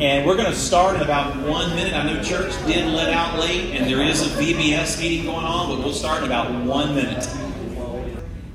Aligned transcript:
And 0.00 0.24
we're 0.24 0.36
going 0.36 0.46
to 0.46 0.54
start 0.56 0.94
in 0.94 1.02
about 1.02 1.34
one 1.44 1.74
minute. 1.74 1.92
I 1.92 2.04
know 2.04 2.22
church 2.22 2.52
did 2.66 2.86
let 2.86 3.12
out 3.12 3.36
late, 3.36 3.74
and 3.74 3.90
there 3.90 4.00
is 4.00 4.22
a 4.22 4.30
VBS 4.40 5.00
meeting 5.00 5.26
going 5.26 5.44
on, 5.44 5.68
but 5.70 5.84
we'll 5.84 5.92
start 5.92 6.18
in 6.18 6.26
about 6.26 6.52
one 6.64 6.94
minute. 6.94 7.28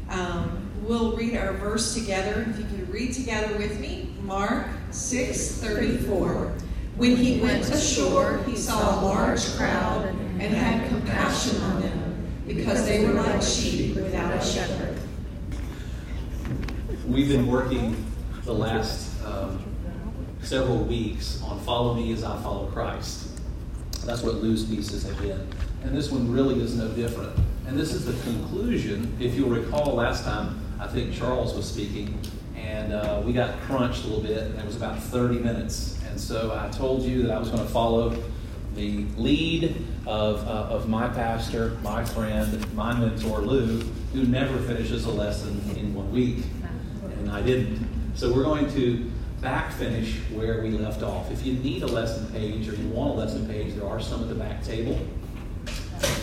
Um, 0.07 0.71
we'll 0.83 1.17
read 1.17 1.35
our 1.35 1.51
verse 1.51 1.95
together. 1.95 2.45
If 2.49 2.59
you 2.59 2.63
could 2.63 2.89
read 2.89 3.13
together 3.13 3.57
with 3.57 3.77
me, 3.81 4.15
Mark 4.21 4.67
6:34. 4.91 6.53
When 6.95 7.17
he 7.17 7.41
went 7.41 7.69
ashore, 7.69 8.41
he 8.45 8.55
saw 8.55 9.01
a 9.01 9.05
large 9.05 9.45
crowd 9.57 10.05
and 10.39 10.43
had 10.43 10.87
compassion 10.87 11.61
on 11.63 11.81
them 11.81 12.25
because 12.47 12.85
they 12.85 13.05
were 13.05 13.15
like 13.15 13.41
sheep 13.41 13.95
without 13.95 14.33
a 14.33 14.45
shepherd. 14.45 14.97
We've 17.05 17.27
been 17.27 17.47
working 17.47 17.97
the 18.45 18.53
last 18.53 19.12
several 20.43 20.79
weeks 20.79 21.41
on 21.43 21.59
Follow 21.61 21.93
Me 21.93 22.11
as 22.11 22.23
I 22.23 22.39
Follow 22.41 22.67
Christ. 22.67 23.29
That's 24.05 24.21
what 24.21 24.35
Lou's 24.35 24.65
pieces 24.65 25.03
have 25.03 25.17
been. 25.19 25.47
And 25.83 25.95
this 25.95 26.11
one 26.11 26.31
really 26.31 26.61
is 26.61 26.75
no 26.75 26.89
different. 26.89 27.31
And 27.65 27.79
this 27.79 27.93
is 27.93 28.05
the 28.05 28.29
conclusion. 28.29 29.15
If 29.19 29.35
you'll 29.35 29.49
recall 29.49 29.95
last 29.95 30.25
time, 30.25 30.59
I 30.79 30.87
think 30.87 31.13
Charles 31.13 31.53
was 31.53 31.69
speaking, 31.69 32.19
and 32.57 32.91
uh, 32.91 33.21
we 33.25 33.31
got 33.31 33.57
crunched 33.61 34.03
a 34.03 34.07
little 34.07 34.23
bit, 34.23 34.39
and 34.39 34.59
it 34.59 34.65
was 34.65 34.75
about 34.75 35.01
30 35.01 35.39
minutes. 35.39 35.97
And 36.09 36.19
so 36.19 36.53
I 36.53 36.69
told 36.69 37.03
you 37.03 37.23
that 37.23 37.31
I 37.31 37.39
was 37.39 37.49
going 37.49 37.63
to 37.63 37.69
follow 37.69 38.21
the 38.75 39.05
lead 39.15 39.85
of, 40.05 40.45
uh, 40.45 40.73
of 40.73 40.89
my 40.89 41.07
pastor, 41.07 41.77
my 41.83 42.03
friend, 42.03 42.73
my 42.73 42.93
mentor, 42.93 43.39
Lou, 43.39 43.79
who 44.13 44.25
never 44.25 44.57
finishes 44.59 45.05
a 45.05 45.11
lesson 45.11 45.61
in 45.77 45.93
one 45.93 46.11
week. 46.11 46.43
And 47.19 47.31
I 47.31 47.41
didn't. 47.41 47.87
So 48.15 48.33
we're 48.33 48.43
going 48.43 48.69
to 48.73 49.09
back 49.43 49.73
finish 49.73 50.15
where 50.31 50.61
we 50.63 50.71
left 50.71 51.03
off. 51.03 51.29
If 51.29 51.45
you 51.45 51.53
need 51.55 51.83
a 51.83 51.87
lesson 51.87 52.31
page 52.31 52.67
or 52.69 52.75
you 52.75 52.87
want 52.87 53.11
a 53.11 53.13
lesson 53.13 53.45
page, 53.45 53.75
there 53.75 53.85
are 53.87 53.99
some 53.99 54.23
at 54.23 54.29
the 54.29 54.35
back 54.35 54.63
table. 54.63 54.97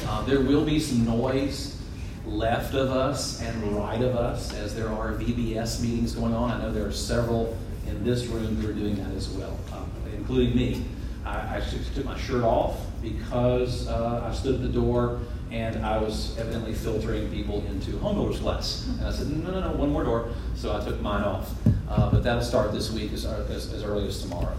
Uh, 0.06 0.24
there 0.24 0.40
will 0.40 0.64
be 0.64 0.80
some 0.80 1.04
noise 1.04 1.80
left 2.24 2.74
of 2.74 2.90
us 2.90 3.42
and 3.42 3.76
right 3.76 4.00
of 4.00 4.16
us 4.16 4.54
as 4.54 4.74
there 4.74 4.88
are 4.88 5.12
VBS 5.12 5.82
meetings 5.82 6.14
going 6.14 6.32
on. 6.32 6.50
I 6.50 6.62
know 6.62 6.72
there 6.72 6.86
are 6.86 6.92
several 6.92 7.56
in 7.86 8.02
this 8.04 8.26
room 8.26 8.56
who 8.56 8.68
are 8.68 8.72
doing 8.72 8.96
that 8.96 9.14
as 9.14 9.28
well, 9.28 9.56
uh, 9.72 9.84
including 10.14 10.56
me. 10.56 10.84
I, 11.24 11.58
I, 11.58 11.62
took 11.94 12.06
my 12.06 12.18
shirt 12.18 12.42
off 12.42 12.78
because 13.02 13.86
uh, 13.88 14.26
I 14.26 14.34
stood 14.34 14.56
at 14.56 14.62
the 14.62 14.68
door 14.68 15.20
and 15.50 15.84
I 15.84 15.98
was 15.98 16.38
evidently 16.38 16.72
filtering 16.72 17.30
people 17.30 17.64
into 17.66 17.98
home 17.98 18.16
builders 18.16 18.40
class. 18.40 18.86
And 18.86 19.06
I 19.06 19.12
said, 19.12 19.28
no, 19.28 19.50
no, 19.50 19.60
no, 19.60 19.76
one 19.76 19.90
more 19.90 20.04
door. 20.04 20.32
So 20.54 20.74
I 20.74 20.82
took 20.82 21.00
mine 21.02 21.22
off. 21.22 21.50
Uh, 21.90 22.08
but 22.08 22.22
that'll 22.22 22.42
start 22.42 22.72
this 22.72 22.92
week 22.92 23.12
as, 23.12 23.24
as, 23.26 23.72
as 23.72 23.82
early 23.82 24.06
as 24.06 24.22
tomorrow. 24.22 24.56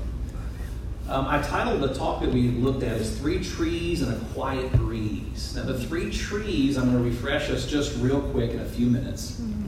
Um, 1.08 1.28
I 1.28 1.42
titled 1.42 1.82
the 1.82 1.94
talk 1.94 2.22
that 2.22 2.30
we 2.30 2.50
looked 2.50 2.84
at 2.84 2.94
as 2.94 3.18
Three 3.18 3.44
Trees 3.44 4.02
and 4.02 4.14
a 4.14 4.26
Quiet 4.34 4.72
Breeze. 4.74 5.56
Now, 5.56 5.64
the 5.64 5.78
three 5.78 6.12
trees, 6.12 6.78
I'm 6.78 6.92
going 6.92 7.04
to 7.04 7.10
refresh 7.10 7.50
us 7.50 7.66
just 7.66 7.98
real 7.98 8.22
quick 8.22 8.52
in 8.52 8.60
a 8.60 8.66
few 8.66 8.88
minutes, 8.88 9.40
mm-hmm. 9.40 9.66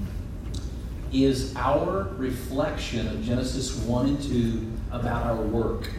is 1.12 1.56
our 1.56 2.10
reflection 2.18 3.08
of 3.08 3.24
Genesis 3.24 3.76
1 3.78 4.06
and 4.08 4.22
2 4.22 4.72
about 4.92 5.26
our 5.26 5.42
work. 5.42 5.90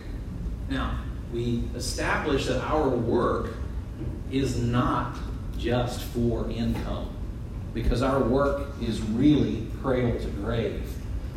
Now, 0.71 0.99
we 1.33 1.65
established 1.75 2.49
that 2.49 2.63
our 2.63 2.89
work 2.89 3.51
is 4.31 4.59
not 4.59 5.17
just 5.59 6.03
for 6.03 6.49
income, 6.51 7.11
because 7.75 8.03
our 8.03 8.21
work 8.21 8.69
is 8.81 9.03
really 9.03 9.67
cradle 9.83 10.19
to 10.21 10.27
grave, 10.29 10.89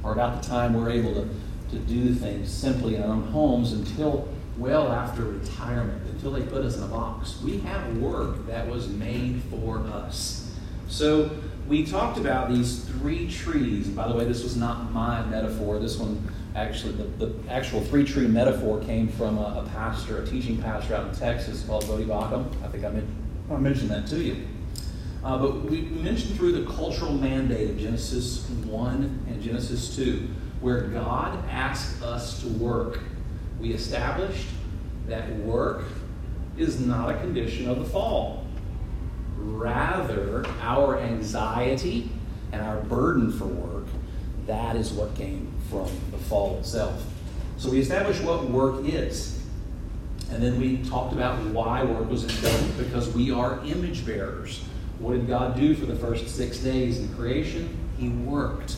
or 0.08 0.14
about 0.14 0.42
the 0.42 0.48
time 0.48 0.74
we're 0.74 0.90
able 0.90 1.14
to, 1.14 1.28
to 1.70 1.80
do 1.80 2.14
things 2.16 2.50
simply 2.50 2.96
in 2.96 3.04
our 3.04 3.10
own 3.10 3.24
homes 3.24 3.74
until 3.74 4.28
well 4.58 4.90
after 4.92 5.24
retirement, 5.24 6.02
until 6.10 6.32
they 6.32 6.42
put 6.42 6.64
us 6.64 6.78
in 6.78 6.84
a 6.84 6.88
box. 6.88 7.42
We 7.44 7.58
have 7.60 7.98
work 7.98 8.48
that 8.48 8.68
was 8.70 8.88
made 8.88 9.42
for 9.50 9.80
us. 9.80 10.56
So 10.88 11.30
we 11.68 11.86
talked 11.86 12.18
about 12.18 12.50
these 12.50 12.86
three 12.86 13.30
trees. 13.30 13.90
By 13.90 14.08
the 14.08 14.16
way, 14.16 14.24
this 14.24 14.44
was 14.44 14.56
not 14.56 14.94
my 14.94 15.26
metaphor. 15.26 15.78
This 15.78 15.98
one 15.98 16.26
actually, 16.56 16.94
the, 16.94 17.26
the 17.26 17.52
actual 17.52 17.82
three 17.82 18.06
tree 18.06 18.28
metaphor 18.28 18.80
came 18.80 19.10
from 19.10 19.38
a, 19.38 19.66
a, 19.66 19.70
pastor, 19.74 20.24
a 20.24 20.26
teaching 20.26 20.62
pastor 20.62 20.96
out 20.96 21.10
in 21.10 21.16
Texas 21.16 21.66
called 21.66 21.84
Voddie 21.84 22.08
Baucham. 22.08 22.50
I 22.64 22.70
think 22.70 22.86
I, 22.86 23.54
I 23.54 23.58
mentioned 23.58 23.92
that 23.92 24.08
to 24.08 24.24
you. 24.24 24.48
Uh, 25.24 25.38
but 25.38 25.66
we 25.66 25.82
mentioned 25.82 26.38
through 26.38 26.54
the 26.54 26.72
cultural 26.72 27.12
mandate 27.12 27.70
of 27.70 27.78
Genesis 27.78 28.48
1 28.50 29.27
and 29.38 29.46
Genesis 29.46 29.96
2, 29.96 30.28
where 30.62 30.82
God 30.82 31.38
asked 31.48 32.02
us 32.02 32.42
to 32.42 32.48
work. 32.48 33.00
We 33.60 33.72
established 33.72 34.48
that 35.08 35.30
work 35.38 35.84
is 36.58 36.80
not 36.80 37.12
a 37.12 37.20
condition 37.20 37.70
of 37.70 37.78
the 37.78 37.86
fall. 37.86 38.48
Rather, 39.38 40.44
our 40.62 41.00
anxiety 41.00 42.10
and 42.52 42.64
our 42.64 42.78
burden 42.82 43.32
for 43.32 43.46
work, 43.46 43.86
that 44.48 44.76
is 44.76 44.92
what 44.92 45.14
came 45.14 45.54
from 45.70 45.88
the 46.10 46.18
fall 46.18 46.58
itself. 46.58 47.06
So 47.58 47.70
we 47.70 47.80
established 47.80 48.24
what 48.24 48.50
work 48.50 48.86
is. 48.86 49.40
And 50.32 50.42
then 50.42 50.60
we 50.60 50.84
talked 50.90 51.14
about 51.14 51.38
why 51.46 51.84
work 51.84 52.10
was 52.10 52.24
important 52.24 52.76
because 52.80 53.14
we 53.14 53.32
are 53.32 53.64
image 53.66 54.04
bearers. 54.04 54.64
What 54.98 55.14
did 55.14 55.28
God 55.28 55.56
do 55.56 55.76
for 55.76 55.86
the 55.86 55.96
first 55.96 56.28
six 56.28 56.58
days 56.58 57.00
in 57.00 57.14
creation? 57.14 57.78
He 58.00 58.10
worked. 58.10 58.78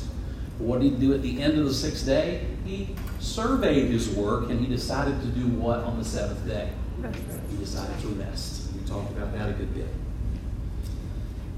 What 0.60 0.82
did 0.82 0.92
he 0.92 0.98
do 1.00 1.14
at 1.14 1.22
the 1.22 1.42
end 1.42 1.58
of 1.58 1.66
the 1.66 1.74
sixth 1.74 2.06
day? 2.06 2.46
He 2.66 2.90
surveyed 3.20 3.90
his 3.90 4.10
work 4.10 4.50
and 4.50 4.60
he 4.60 4.68
decided 4.68 5.20
to 5.22 5.28
do 5.28 5.48
what 5.48 5.80
on 5.80 5.98
the 5.98 6.06
seventh 6.06 6.46
day? 6.46 6.70
He 7.50 7.58
decided 7.58 7.98
to 8.02 8.08
rest. 8.10 8.70
We 8.74 8.88
talked 8.88 9.12
about 9.12 9.34
that 9.34 9.50
a 9.50 9.54
good 9.54 9.74
bit. 9.74 9.88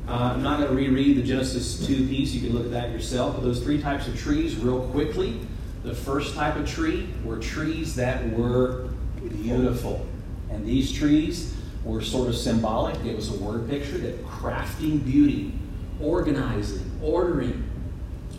Uh, 0.07 0.33
I'm 0.35 0.43
not 0.43 0.59
going 0.59 0.69
to 0.69 0.75
reread 0.75 1.17
the 1.17 1.23
Genesis 1.23 1.85
2 1.85 2.07
piece. 2.07 2.31
You 2.33 2.41
can 2.41 2.55
look 2.55 2.65
at 2.65 2.71
that 2.71 2.91
yourself. 2.91 3.35
But 3.35 3.43
those 3.43 3.61
three 3.61 3.81
types 3.81 4.07
of 4.07 4.17
trees, 4.17 4.55
real 4.55 4.87
quickly. 4.89 5.39
The 5.83 5.95
first 5.95 6.35
type 6.35 6.57
of 6.57 6.69
tree 6.69 7.09
were 7.23 7.39
trees 7.39 7.95
that 7.95 8.29
were 8.37 8.89
beautiful. 9.19 10.05
And 10.51 10.63
these 10.63 10.91
trees 10.91 11.55
were 11.83 12.01
sort 12.01 12.29
of 12.29 12.35
symbolic. 12.35 13.03
It 13.03 13.15
was 13.15 13.29
a 13.29 13.37
word 13.39 13.67
picture 13.67 13.97
that 13.97 14.23
crafting 14.25 15.03
beauty, 15.03 15.53
organizing, 15.99 16.85
ordering, 17.01 17.70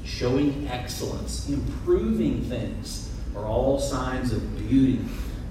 showing 0.05 0.69
excellence, 0.69 1.49
improving 1.49 2.43
things 2.43 3.11
are 3.37 3.47
all 3.47 3.79
signs 3.79 4.33
of 4.33 4.59
beauty 4.59 5.01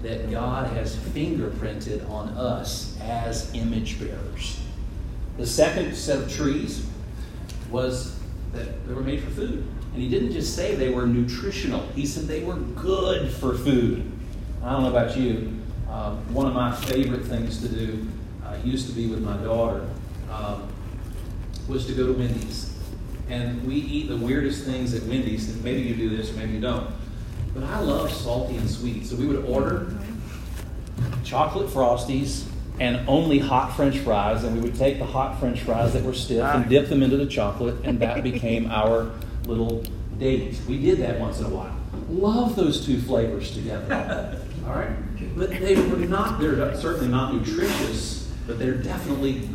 that 0.03 0.31
God 0.31 0.67
has 0.73 0.95
fingerprinted 0.95 2.07
on 2.09 2.29
us 2.29 2.97
as 3.01 3.53
image 3.53 3.99
bearers. 3.99 4.59
The 5.37 5.45
second 5.45 5.95
set 5.95 6.19
of 6.19 6.31
trees 6.31 6.85
was 7.69 8.19
that 8.53 8.85
they 8.87 8.93
were 8.93 9.01
made 9.01 9.23
for 9.23 9.29
food. 9.31 9.65
And 9.93 10.01
he 10.01 10.09
didn't 10.09 10.31
just 10.31 10.55
say 10.55 10.75
they 10.75 10.89
were 10.89 11.05
nutritional, 11.05 11.85
he 11.95 12.05
said 12.05 12.27
they 12.27 12.43
were 12.43 12.55
good 12.55 13.31
for 13.31 13.53
food. 13.55 14.09
I 14.63 14.71
don't 14.71 14.83
know 14.83 14.89
about 14.89 15.17
you. 15.17 15.59
Um, 15.89 16.33
one 16.33 16.45
of 16.45 16.53
my 16.53 16.73
favorite 16.73 17.25
things 17.25 17.59
to 17.61 17.67
do 17.67 18.07
uh, 18.45 18.55
used 18.63 18.87
to 18.87 18.93
be 18.93 19.07
with 19.07 19.21
my 19.21 19.35
daughter 19.37 19.87
um, 20.31 20.67
was 21.67 21.85
to 21.87 21.93
go 21.93 22.07
to 22.07 22.13
Wendy's. 22.13 22.70
And 23.31 23.65
we 23.65 23.75
eat 23.75 24.09
the 24.09 24.17
weirdest 24.17 24.65
things 24.65 24.93
at 24.93 25.03
Wendy's. 25.03 25.49
And 25.49 25.63
maybe 25.63 25.81
you 25.81 25.95
do 25.95 26.15
this, 26.15 26.35
maybe 26.35 26.51
you 26.51 26.59
don't. 26.59 26.87
But 27.53 27.63
I 27.63 27.79
love 27.79 28.11
salty 28.11 28.57
and 28.57 28.69
sweet. 28.69 29.05
So 29.05 29.15
we 29.15 29.25
would 29.25 29.45
order 29.45 29.95
chocolate 31.23 31.69
frosties 31.69 32.43
and 32.81 33.07
only 33.07 33.39
hot 33.39 33.73
french 33.73 33.99
fries. 33.99 34.43
And 34.43 34.57
we 34.57 34.61
would 34.61 34.75
take 34.75 34.99
the 34.99 35.05
hot 35.05 35.39
french 35.39 35.61
fries 35.61 35.93
that 35.93 36.03
were 36.03 36.13
stiff 36.13 36.43
and 36.43 36.69
dip 36.69 36.89
them 36.89 37.01
into 37.01 37.15
the 37.15 37.25
chocolate, 37.25 37.75
and 37.85 37.99
that 38.01 38.21
became 38.31 38.69
our 38.69 39.09
little 39.45 39.81
date. 40.17 40.59
We 40.67 40.81
did 40.81 40.97
that 40.99 41.17
once 41.17 41.39
in 41.39 41.45
a 41.45 41.49
while. 41.49 41.75
Love 42.09 42.57
those 42.57 42.85
two 42.85 42.99
flavors 43.01 43.53
together. 43.53 44.41
All 44.67 44.73
right? 44.73 44.91
But 45.37 45.51
they 45.51 45.75
were 45.75 45.97
not, 45.99 46.39
they're 46.39 46.75
certainly 46.75 47.07
not 47.07 47.33
nutritious, 47.33 48.29
but 48.45 48.59
they're 48.59 48.75
definitely 48.75 49.47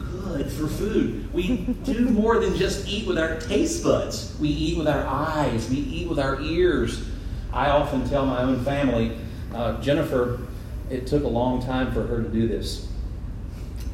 for 0.45 0.67
food. 0.67 1.33
We 1.33 1.57
do 1.85 2.11
more 2.11 2.39
than 2.39 2.57
just 2.57 2.87
eat 2.87 3.07
with 3.07 3.19
our 3.19 3.39
taste 3.41 3.83
buds. 3.83 4.37
We 4.39 4.49
eat 4.49 4.79
with 4.79 4.89
our 4.89 5.07
eyes, 5.07 5.69
we 5.71 5.77
eat 5.77 6.09
with 6.09 6.19
our 6.19 6.41
ears. 6.41 7.05
I 7.53 7.71
often 7.71 8.09
tell 8.09 8.27
my 8.27 8.43
own 8.43 8.63
family, 8.65 9.17
uh, 9.55 9.81
Jennifer, 9.81 10.41
it 10.91 11.07
took 11.07 11.25
a 11.25 11.29
long 11.29 11.63
time 11.63 11.93
for 11.93 12.07
her 12.07 12.23
to 12.23 12.29
do 12.29 12.47
this 12.47 12.87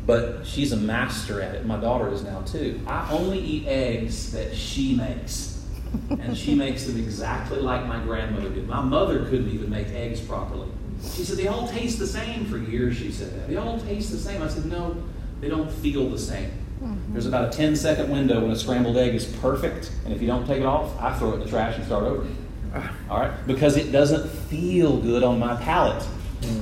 but 0.06 0.44
she's 0.44 0.72
a 0.72 0.76
master 0.76 1.40
at 1.40 1.54
it. 1.54 1.64
My 1.64 1.76
daughter 1.76 2.12
is 2.12 2.24
now 2.24 2.42
too. 2.42 2.80
I 2.86 3.10
only 3.12 3.38
eat 3.38 3.66
eggs 3.66 4.32
that 4.32 4.54
she 4.54 4.94
makes. 4.94 5.64
And 6.08 6.36
she 6.36 6.54
makes 6.54 6.84
them 6.86 6.98
exactly 6.98 7.60
like 7.60 7.86
my 7.86 8.02
grandmother 8.02 8.48
did. 8.48 8.66
My 8.66 8.80
mother 8.80 9.26
couldn't 9.26 9.50
even 9.50 9.68
make 9.68 9.88
eggs 9.88 10.20
properly. 10.20 10.68
She 11.02 11.22
said, 11.22 11.36
they 11.36 11.48
all 11.48 11.68
taste 11.68 11.98
the 11.98 12.06
same. 12.06 12.46
For 12.46 12.56
years, 12.56 12.96
she 12.96 13.12
said 13.12 13.34
that. 13.34 13.48
They 13.48 13.56
all 13.56 13.78
taste 13.78 14.10
the 14.10 14.16
same. 14.16 14.42
I 14.42 14.48
said, 14.48 14.64
no, 14.66 14.96
they 15.42 15.48
don't 15.48 15.70
feel 15.70 16.08
the 16.08 16.18
same. 16.18 16.50
Mm-hmm. 16.80 17.12
There's 17.12 17.26
about 17.26 17.52
a 17.52 17.56
10 17.56 17.76
second 17.76 18.08
window 18.10 18.40
when 18.40 18.52
a 18.52 18.56
scrambled 18.56 18.96
egg 18.96 19.14
is 19.14 19.26
perfect, 19.26 19.92
and 20.04 20.14
if 20.14 20.22
you 20.22 20.28
don't 20.28 20.46
take 20.46 20.60
it 20.60 20.66
off, 20.66 20.98
I 20.98 21.12
throw 21.18 21.32
it 21.32 21.34
in 21.34 21.40
the 21.40 21.48
trash 21.48 21.76
and 21.76 21.84
start 21.84 22.04
over. 22.04 22.26
All 23.10 23.20
right? 23.20 23.46
Because 23.46 23.76
it 23.76 23.90
doesn't 23.92 24.30
feel 24.30 24.96
good 24.96 25.22
on 25.22 25.38
my 25.38 25.56
palate. 25.56 26.06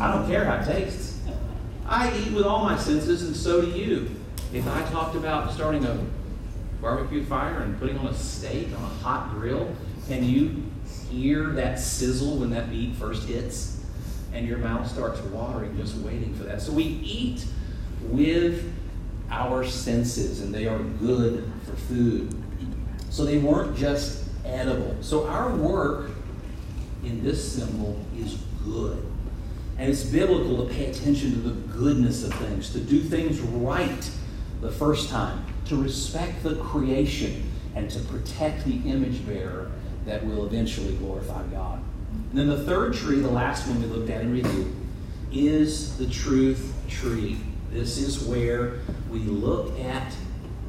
I 0.00 0.12
don't 0.12 0.26
care 0.26 0.44
how 0.44 0.56
it 0.56 0.64
tastes. 0.64 1.20
I 1.86 2.14
eat 2.18 2.32
with 2.32 2.44
all 2.44 2.62
my 2.62 2.76
senses, 2.76 3.22
and 3.22 3.34
so 3.34 3.62
do 3.62 3.70
you. 3.70 4.10
If 4.52 4.68
I 4.68 4.82
talked 4.90 5.16
about 5.16 5.52
starting 5.52 5.86
a 5.86 5.98
barbecue 6.82 7.24
fire 7.24 7.62
and 7.62 7.78
putting 7.80 7.96
on 7.98 8.06
a 8.08 8.14
steak 8.14 8.68
on 8.76 8.84
a 8.84 8.94
hot 9.02 9.30
grill, 9.30 9.74
can 10.06 10.22
you 10.22 10.64
hear 11.10 11.46
that 11.52 11.80
sizzle 11.80 12.36
when 12.36 12.50
that 12.50 12.68
meat 12.68 12.94
first 12.96 13.26
hits? 13.26 13.82
And 14.34 14.46
your 14.46 14.58
mouth 14.58 14.86
starts 14.88 15.20
watering 15.22 15.76
just 15.78 15.96
waiting 15.96 16.34
for 16.34 16.44
that. 16.44 16.60
So 16.60 16.72
we 16.72 16.84
eat 16.84 17.46
with 18.05 18.73
our 19.31 19.64
senses, 19.64 20.41
and 20.41 20.55
they 20.55 20.67
are 20.67 20.79
good 20.79 21.50
for 21.64 21.76
food. 21.76 22.35
So 23.11 23.25
they 23.25 23.38
weren't 23.38 23.76
just 23.76 24.25
edible. 24.44 24.97
So 25.00 25.26
our 25.26 25.55
work 25.55 26.11
in 27.05 27.23
this 27.23 27.52
symbol 27.52 27.99
is 28.19 28.38
good. 28.64 29.05
And 29.79 29.88
it's 29.88 30.05
biblical 30.05 30.67
to 30.67 30.75
pay 30.75 30.91
attention 30.91 31.32
to 31.32 31.38
the 31.38 31.55
goodness 31.73 32.25
of 32.25 32.35
things, 32.35 32.70
to 32.73 32.81
do 32.81 33.00
things 33.00 33.41
right 33.41 34.11
the 34.61 34.70
first 34.70 35.08
time, 35.08 35.44
to 35.67 35.82
respect 35.82 36.43
the 36.43 36.56
creation, 36.56 37.50
and 37.75 37.91
to 37.91 37.99
protect 38.00 38.64
the 38.64 38.76
image 38.88 39.25
bearer 39.26 39.70
that 40.05 40.25
will 40.25 40.44
eventually 40.44 40.94
glorify 40.97 41.43
God. 41.44 41.82
And 42.31 42.38
then 42.38 42.49
the 42.49 42.64
third 42.64 42.94
tree, 42.94 43.20
the 43.20 43.31
last 43.31 43.67
one 43.67 43.81
we 43.81 43.88
looked 43.88 44.11
at 44.11 44.20
in 44.20 44.32
review, 44.32 44.75
is 45.32 45.97
the 45.97 46.06
truth 46.06 46.75
tree. 46.88 47.38
This 47.70 47.99
is 47.99 48.25
where 48.25 48.81
we 49.11 49.20
look 49.20 49.78
at 49.81 50.12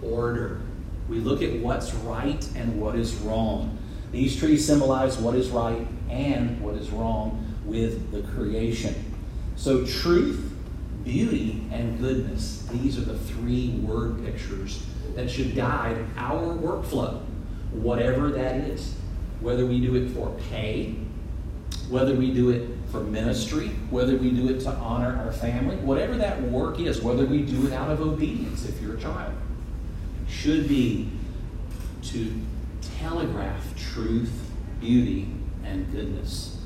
order. 0.03 0.61
We 1.09 1.17
look 1.17 1.41
at 1.41 1.53
what's 1.53 1.93
right 1.95 2.47
and 2.55 2.79
what 2.79 2.95
is 2.95 3.15
wrong. 3.15 3.77
These 4.11 4.37
trees 4.37 4.65
symbolize 4.65 5.17
what 5.17 5.35
is 5.35 5.49
right 5.49 5.87
and 6.09 6.61
what 6.61 6.75
is 6.75 6.91
wrong 6.91 7.55
with 7.65 8.11
the 8.11 8.21
creation. 8.33 9.13
So, 9.55 9.85
truth, 9.85 10.53
beauty, 11.03 11.63
and 11.71 11.99
goodness, 11.99 12.67
these 12.71 12.97
are 12.97 13.01
the 13.01 13.17
three 13.17 13.71
word 13.83 14.23
pictures 14.23 14.85
that 15.15 15.29
should 15.29 15.55
guide 15.55 16.05
our 16.17 16.55
workflow, 16.55 17.21
whatever 17.71 18.29
that 18.31 18.55
is. 18.57 18.95
Whether 19.39 19.65
we 19.65 19.81
do 19.81 19.95
it 19.95 20.11
for 20.11 20.37
pay, 20.51 20.97
whether 21.89 22.13
we 22.13 22.31
do 22.31 22.51
it 22.51 22.80
for 22.91 22.99
ministry, 22.99 23.69
whether 23.89 24.17
we 24.17 24.31
do 24.31 24.49
it 24.49 24.59
to 24.61 24.69
honor 24.71 25.17
our 25.25 25.31
family, 25.31 25.77
whatever 25.77 26.17
that 26.17 26.41
work 26.41 26.79
is, 26.79 27.01
whether 27.01 27.25
we 27.25 27.41
do 27.41 27.65
it 27.67 27.73
out 27.73 27.89
of 27.89 28.01
obedience 28.01 28.67
if 28.67 28.81
you're 28.81 28.97
a 28.97 28.99
child, 28.99 29.33
should 30.27 30.67
be 30.67 31.09
to 32.03 32.33
telegraph 32.99 33.63
truth, 33.77 34.51
beauty, 34.79 35.29
and 35.63 35.89
goodness. 35.91 36.57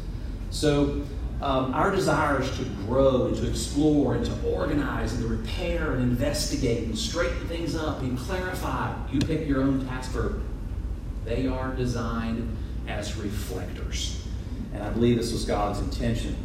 So, 0.49 1.03
um, 1.41 1.73
our 1.73 1.91
desires 1.91 2.57
to 2.57 2.63
grow 2.87 3.27
and 3.27 3.35
to 3.37 3.47
explore 3.47 4.15
and 4.15 4.25
to 4.25 4.49
organize 4.49 5.13
and 5.13 5.21
to 5.21 5.27
repair 5.27 5.91
and 5.91 6.01
investigate 6.01 6.85
and 6.85 6.97
straighten 6.97 7.47
things 7.47 7.75
up 7.75 8.01
and 8.01 8.17
clarify, 8.17 8.93
you 9.11 9.19
pick 9.19 9.47
your 9.47 9.61
own 9.61 9.85
task 9.85 10.11
verb. 10.11 10.41
They 11.25 11.45
are 11.45 11.73
designed 11.73 12.55
as 12.87 13.17
reflectors. 13.17 14.24
And 14.75 14.83
I 14.83 14.89
believe 14.89 15.17
this 15.17 15.31
was 15.31 15.45
God's 15.45 15.79
intention. 15.79 16.35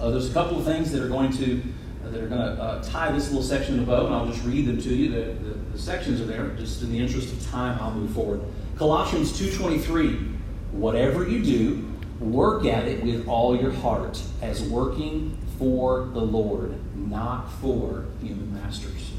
Uh, 0.00 0.10
there's 0.10 0.30
a 0.30 0.32
couple 0.32 0.58
of 0.58 0.64
things 0.64 0.90
that 0.92 1.02
are 1.02 1.08
going 1.08 1.30
to 1.32 1.62
uh, 2.04 2.10
that 2.10 2.22
are 2.22 2.28
going 2.28 2.40
to 2.40 2.62
uh, 2.62 2.82
tie 2.82 3.12
this 3.12 3.28
little 3.28 3.42
section 3.42 3.78
a 3.78 3.82
bow, 3.82 4.06
and 4.06 4.14
I'll 4.14 4.26
just 4.26 4.44
read 4.44 4.66
them 4.66 4.80
to 4.80 4.88
you. 4.88 5.10
The, 5.10 5.32
the, 5.32 5.54
the 5.72 5.78
sections 5.78 6.20
are 6.20 6.24
there. 6.24 6.48
Just 6.50 6.82
in 6.82 6.90
the 6.90 6.98
interest 6.98 7.32
of 7.32 7.44
time, 7.50 7.78
I'll 7.80 7.92
move 7.92 8.12
forward. 8.12 8.40
Colossians 8.76 9.38
2.23, 9.38 10.34
whatever 10.72 11.28
you 11.28 11.42
do, 11.42 11.92
work 12.20 12.64
at 12.64 12.86
it 12.86 13.02
with 13.02 13.28
all 13.28 13.56
your 13.56 13.72
heart, 13.72 14.22
as 14.40 14.62
working 14.62 15.36
for 15.58 16.06
the 16.06 16.20
Lord, 16.20 16.74
not 16.96 17.52
for 17.60 18.06
human 18.22 18.54
masters. 18.54 19.12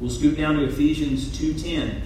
We'll 0.00 0.10
scoot 0.10 0.38
down 0.38 0.56
to 0.56 0.64
Ephesians 0.64 1.26
2.10, 1.38 2.02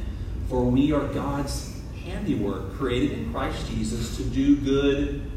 for 0.49 0.65
we 0.65 0.93
are 0.93 1.07
God's 1.09 1.79
handiwork, 2.05 2.75
created 2.75 3.13
in 3.13 3.33
Christ 3.33 3.69
Jesus 3.69 4.17
to 4.17 4.25
do 4.25 4.57
good 4.57 5.31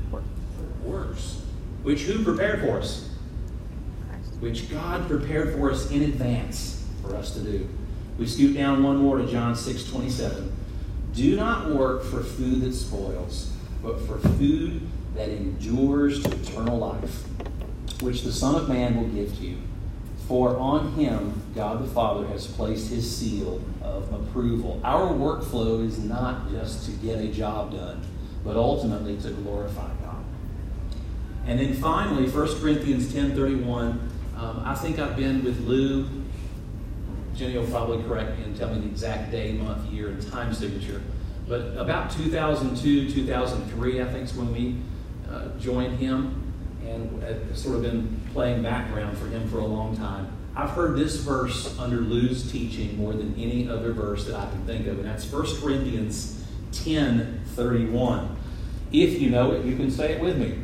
works, 0.90 1.42
which 1.84 2.02
who 2.02 2.24
prepared 2.24 2.62
for 2.62 2.80
us? 2.80 3.10
Which 4.40 4.70
God 4.70 5.08
prepared 5.08 5.56
for 5.56 5.72
us 5.72 5.92
in 5.92 6.04
advance 6.04 6.86
for 7.02 7.16
us 7.16 7.34
to 7.34 7.40
do. 7.40 7.70
We 8.18 8.28
scoot 8.28 8.56
down 8.56 8.84
one 8.84 8.98
more 8.98 9.18
to 9.18 9.26
John 9.26 9.56
6 9.56 9.90
27. 9.90 10.52
Do 11.14 11.36
not 11.36 11.74
work 11.74 12.04
for 12.04 12.22
food 12.22 12.62
that 12.62 12.74
spoils, 12.74 13.52
but 13.82 14.00
for 14.02 14.20
food 14.20 14.88
that 15.16 15.30
endures 15.30 16.24
to 16.24 16.32
eternal 16.32 16.78
life, 16.78 17.24
which 18.02 18.24
the 18.24 18.32
Son 18.32 18.56
of 18.56 18.70
Man 18.70 18.96
will 18.98 19.08
give 19.08 19.38
to 19.38 19.46
you. 19.46 19.58
For 20.28 20.56
on 20.58 20.94
him 20.94 21.42
God 21.56 21.84
the 21.84 21.88
Father 21.88 22.28
has 22.28 22.46
placed 22.46 22.90
his 22.90 23.18
seal 23.18 23.62
of 23.82 24.14
approval. 24.14 24.80
Our 24.84 25.12
workflow 25.12 25.84
is 25.84 25.98
not 25.98 26.52
just 26.52 26.86
to 26.86 26.92
get 26.92 27.18
a 27.18 27.28
job 27.28 27.72
done, 27.72 28.06
but 28.44 28.56
ultimately 28.56 29.18
to 29.18 29.32
glorify. 29.32 29.90
And 31.46 31.60
then 31.60 31.74
finally, 31.74 32.30
1 32.30 32.62
Corinthians 32.62 33.12
10.31, 33.12 33.66
um, 34.38 34.62
I 34.64 34.76
think 34.76 35.00
I've 35.00 35.16
been 35.16 35.44
with 35.44 35.60
Lou. 35.62 36.08
Jenny 37.36 37.58
will 37.58 37.68
probably 37.68 38.04
correct 38.04 38.38
me 38.38 38.44
and 38.44 38.56
tell 38.56 38.74
me 38.74 38.82
the 38.82 38.88
exact 38.88 39.32
day, 39.32 39.54
month, 39.54 39.90
year, 39.92 40.10
and 40.10 40.32
time 40.32 40.54
signature. 40.54 41.02
But 41.48 41.78
about 41.78 42.12
2002, 42.12 43.12
2003, 43.12 44.02
I 44.02 44.06
think 44.06 44.26
is 44.26 44.34
when 44.36 44.54
we 44.54 44.76
uh, 45.30 45.50
joined 45.60 45.98
him 45.98 46.54
and 46.86 47.58
sort 47.58 47.78
of 47.78 47.82
been 47.82 48.22
playing 48.34 48.62
background 48.62 49.18
for 49.18 49.28
him 49.28 49.48
for 49.50 49.60
a 49.60 49.66
long 49.66 49.98
time. 49.98 50.32
I've 50.56 50.72
heard 50.72 50.98
this 50.98 51.18
verse 51.18 51.78
under 51.80 51.98
Lou's 51.98 52.52
teaching 52.52 52.98
more 52.98 53.14
than 53.14 53.34
any 53.36 53.70
other 53.70 53.94
verse 53.94 54.26
that 54.26 54.36
I 54.36 54.50
can 54.50 54.66
think 54.66 54.88
of, 54.88 55.00
and 55.00 55.06
that's 55.06 55.32
1 55.32 55.62
Corinthians 55.62 56.44
10 56.72 57.42
31. 57.46 58.36
If 58.92 59.22
you 59.22 59.30
know 59.30 59.52
it, 59.52 59.66
you 59.66 59.76
can 59.76 59.92
say 59.92 60.14
it 60.14 60.22
with 60.22 60.38
me. 60.38 60.58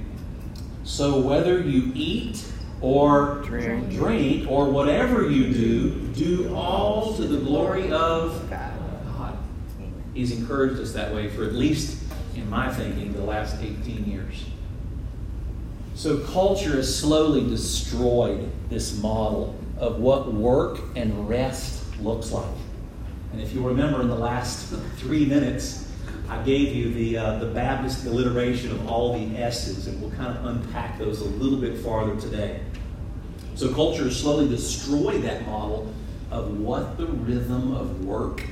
So 0.85 1.19
whether 1.19 1.59
you 1.59 1.91
eat 1.95 2.45
or 2.79 3.41
drink, 3.43 3.89
drink 3.89 4.49
or 4.49 4.69
whatever 4.69 5.29
you 5.29 5.51
do, 5.51 5.89
do 6.13 6.55
all 6.55 7.15
to 7.15 7.23
the 7.23 7.37
glory 7.37 7.91
of 7.91 8.49
God. 8.49 8.71
He's 10.13 10.31
encouraged 10.31 10.79
us 10.79 10.93
that 10.93 11.13
way 11.13 11.27
for 11.27 11.43
at 11.43 11.53
least, 11.53 12.01
in 12.35 12.49
my 12.49 12.71
thinking, 12.71 13.11
the 13.11 13.23
last 13.23 13.61
18 13.61 14.05
years. 14.05 14.45
So 15.95 16.19
culture 16.19 16.77
has 16.77 16.97
slowly 16.97 17.49
destroyed 17.49 18.49
this 18.69 18.97
model 19.01 19.55
of 19.77 19.99
what 19.99 20.33
work 20.33 20.79
and 20.95 21.27
rest 21.27 21.83
looks 21.99 22.31
like. 22.31 22.45
And 23.33 23.41
if 23.41 23.51
you 23.53 23.67
remember 23.67 24.01
in 24.01 24.07
the 24.07 24.15
last 24.15 24.73
three 24.97 25.25
minutes, 25.25 25.84
I 26.27 26.41
gave 26.41 26.75
you 26.75 26.93
the, 26.93 27.17
uh, 27.17 27.37
the 27.39 27.47
Baptist 27.47 28.05
alliteration 28.05 28.71
of 28.71 28.87
all 28.89 29.17
the 29.17 29.37
S's, 29.37 29.87
and 29.87 30.01
we'll 30.01 30.11
kind 30.11 30.35
of 30.35 30.45
unpack 30.45 30.97
those 30.97 31.21
a 31.21 31.25
little 31.25 31.59
bit 31.59 31.77
farther 31.79 32.19
today. 32.19 32.61
So 33.55 33.73
culture 33.73 34.05
has 34.05 34.19
slowly 34.19 34.47
destroyed 34.47 35.21
that 35.23 35.45
model 35.45 35.93
of 36.31 36.59
what 36.59 36.97
the 36.97 37.05
rhythm 37.05 37.73
of 37.73 38.03
work 38.05 38.43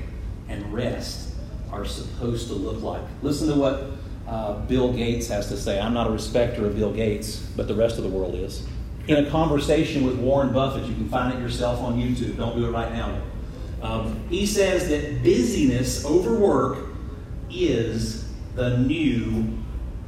and 0.49 0.71
rest 0.73 1.33
are 1.71 1.83
supposed 1.83 2.47
to 2.47 2.53
look 2.53 2.81
like. 2.81 3.01
Listen 3.21 3.47
to 3.49 3.55
what 3.55 3.85
uh, 4.27 4.59
Bill 4.65 4.93
Gates 4.93 5.27
has 5.27 5.49
to 5.49 5.57
say. 5.57 5.79
I'm 5.79 5.93
not 5.93 6.07
a 6.07 6.11
respecter 6.11 6.65
of 6.65 6.75
Bill 6.75 6.93
Gates, 6.93 7.37
but 7.55 7.67
the 7.67 7.75
rest 7.75 7.97
of 7.97 8.03
the 8.03 8.09
world 8.09 8.35
is. 8.35 8.65
In 9.07 9.25
a 9.25 9.29
conversation 9.29 10.05
with 10.05 10.15
Warren 10.17 10.53
Buffett, 10.53 10.85
you 10.85 10.93
can 10.93 11.09
find 11.09 11.37
it 11.37 11.41
yourself 11.41 11.79
on 11.81 11.99
YouTube. 11.99 12.37
Don't 12.37 12.55
do 12.55 12.65
it 12.65 12.71
right 12.71 12.93
now. 12.93 13.21
Um, 13.81 14.23
he 14.29 14.45
says 14.45 14.87
that 14.87 15.23
busyness 15.23 16.05
over 16.05 16.37
work 16.37 16.92
is 17.53 18.25
the 18.55 18.77
new, 18.77 19.47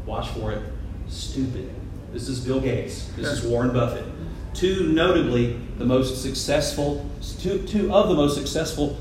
watch 0.05 0.29
for 0.29 0.51
it, 0.51 0.61
stupid. 1.07 1.69
This 2.11 2.27
is 2.27 2.39
Bill 2.39 2.61
Gates. 2.61 3.07
This 3.15 3.27
is 3.27 3.45
Warren 3.45 3.73
Buffett. 3.73 4.05
Two, 4.53 4.93
notably, 4.93 5.59
the 5.77 5.85
most 5.85 6.21
successful, 6.21 7.09
two, 7.39 7.65
two 7.67 7.93
of 7.93 8.07
the 8.07 8.15
most 8.15 8.35
successful 8.35 8.97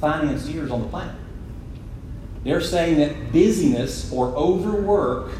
financiers 0.00 0.70
on 0.70 0.82
the 0.82 0.88
planet. 0.88 1.14
They're 2.44 2.60
saying 2.60 2.98
that 2.98 3.32
busyness 3.32 4.12
or 4.12 4.28
overwork 4.28 5.32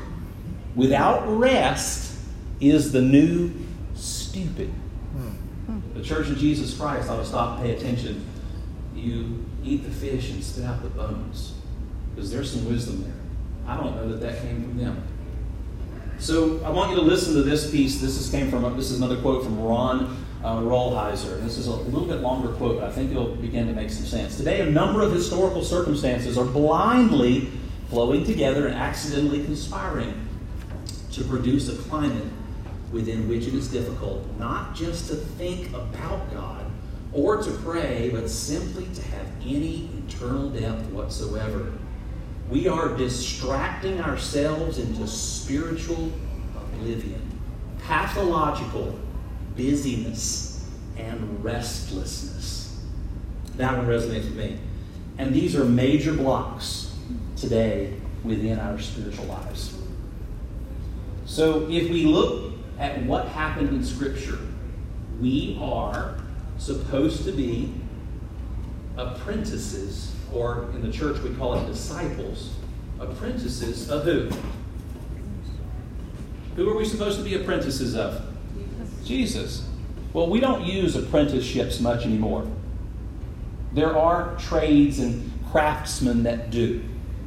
without 0.76 1.26
rest 1.26 2.18
is 2.60 2.92
the 2.92 3.02
new 3.02 3.52
stupid. 3.94 4.68
Hmm. 4.68 5.80
The 5.94 6.02
Church 6.02 6.28
of 6.28 6.38
Jesus 6.38 6.76
Christ 6.76 7.08
ought 7.08 7.16
to 7.16 7.24
stop 7.24 7.58
and 7.58 7.66
pay 7.66 7.74
attention. 7.74 8.24
You 8.94 9.44
eat 9.64 9.84
the 9.84 9.90
fish 9.90 10.30
and 10.30 10.42
spit 10.42 10.64
out 10.64 10.82
the 10.82 10.88
bones 10.88 11.57
because 12.18 12.32
there's 12.32 12.50
some 12.50 12.68
wisdom 12.68 13.04
there. 13.04 13.12
I 13.64 13.76
don't 13.76 13.94
know 13.94 14.08
that 14.08 14.20
that 14.20 14.42
came 14.42 14.64
from 14.64 14.76
them. 14.76 15.00
So 16.18 16.60
I 16.64 16.70
want 16.70 16.90
you 16.90 16.96
to 16.96 17.02
listen 17.02 17.32
to 17.34 17.44
this 17.44 17.70
piece. 17.70 18.00
This 18.00 18.18
is 18.18 18.28
came 18.28 18.50
from 18.50 18.76
this 18.76 18.90
is 18.90 18.98
another 18.98 19.20
quote 19.20 19.44
from 19.44 19.62
Ron 19.62 20.26
uh, 20.42 20.56
Rolheiser. 20.56 21.40
This 21.40 21.58
is 21.58 21.68
a 21.68 21.76
little 21.76 22.08
bit 22.08 22.20
longer 22.20 22.48
quote, 22.54 22.80
but 22.80 22.88
I 22.88 22.92
think 22.92 23.12
it'll 23.12 23.36
begin 23.36 23.68
to 23.68 23.72
make 23.72 23.90
some 23.90 24.04
sense. 24.04 24.36
Today, 24.36 24.62
a 24.62 24.70
number 24.70 25.00
of 25.00 25.12
historical 25.12 25.62
circumstances 25.62 26.36
are 26.36 26.44
blindly 26.44 27.52
flowing 27.88 28.24
together 28.24 28.66
and 28.66 28.74
accidentally 28.74 29.44
conspiring 29.44 30.26
to 31.12 31.22
produce 31.22 31.68
a 31.68 31.76
climate 31.82 32.26
within 32.90 33.28
which 33.28 33.46
it 33.46 33.54
is 33.54 33.68
difficult 33.68 34.26
not 34.38 34.74
just 34.74 35.08
to 35.08 35.14
think 35.14 35.68
about 35.68 36.32
God 36.32 36.64
or 37.12 37.40
to 37.40 37.50
pray, 37.58 38.10
but 38.12 38.28
simply 38.28 38.86
to 38.92 39.02
have 39.02 39.26
any 39.42 39.88
internal 39.94 40.50
depth 40.50 40.84
whatsoever. 40.90 41.72
We 42.48 42.66
are 42.66 42.96
distracting 42.96 44.00
ourselves 44.00 44.78
into 44.78 45.06
spiritual 45.06 46.12
oblivion, 46.56 47.22
pathological 47.86 48.98
busyness, 49.56 50.64
and 50.96 51.44
restlessness. 51.44 52.82
That 53.56 53.76
one 53.76 53.86
resonates 53.86 54.24
with 54.24 54.36
me. 54.36 54.58
And 55.18 55.34
these 55.34 55.56
are 55.56 55.64
major 55.64 56.14
blocks 56.14 56.94
today 57.36 57.94
within 58.24 58.58
our 58.58 58.78
spiritual 58.78 59.26
lives. 59.26 59.76
So 61.26 61.68
if 61.68 61.90
we 61.90 62.04
look 62.04 62.54
at 62.78 63.02
what 63.04 63.28
happened 63.28 63.70
in 63.70 63.84
Scripture, 63.84 64.38
we 65.20 65.58
are 65.60 66.16
supposed 66.56 67.24
to 67.24 67.32
be 67.32 67.74
apprentices, 68.96 70.14
or 70.32 70.70
in 70.74 70.82
the 70.82 70.92
church 70.92 71.20
we 71.22 71.34
call 71.34 71.54
it 71.54 71.66
disciples, 71.66 72.54
apprentices 73.00 73.90
of 73.90 74.04
who? 74.04 74.30
Who 76.56 76.68
are 76.70 76.76
we 76.76 76.84
supposed 76.84 77.18
to 77.18 77.24
be 77.24 77.34
apprentices 77.34 77.94
of? 77.94 78.22
Jesus. 79.04 79.66
Well, 80.12 80.28
we 80.28 80.40
don't 80.40 80.64
use 80.64 80.96
apprenticeships 80.96 81.80
much 81.80 82.04
anymore. 82.04 82.46
There 83.72 83.96
are 83.96 84.36
trades 84.36 84.98
and 84.98 85.30
craftsmen 85.50 86.24
that 86.24 86.50
do. 86.50 86.82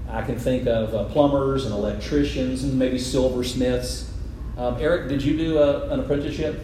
I 0.10 0.22
can 0.22 0.38
think 0.38 0.68
of 0.68 0.94
uh, 0.94 1.06
plumbers 1.06 1.66
and 1.66 1.74
electricians 1.74 2.64
and 2.64 2.78
maybe 2.78 2.98
silversmiths. 2.98 4.12
Um, 4.58 4.78
Eric, 4.80 5.08
did 5.08 5.24
you 5.24 5.38
do 5.38 5.60
a, 5.60 5.90
an 5.90 6.02
apprenticeship? 6.02 6.60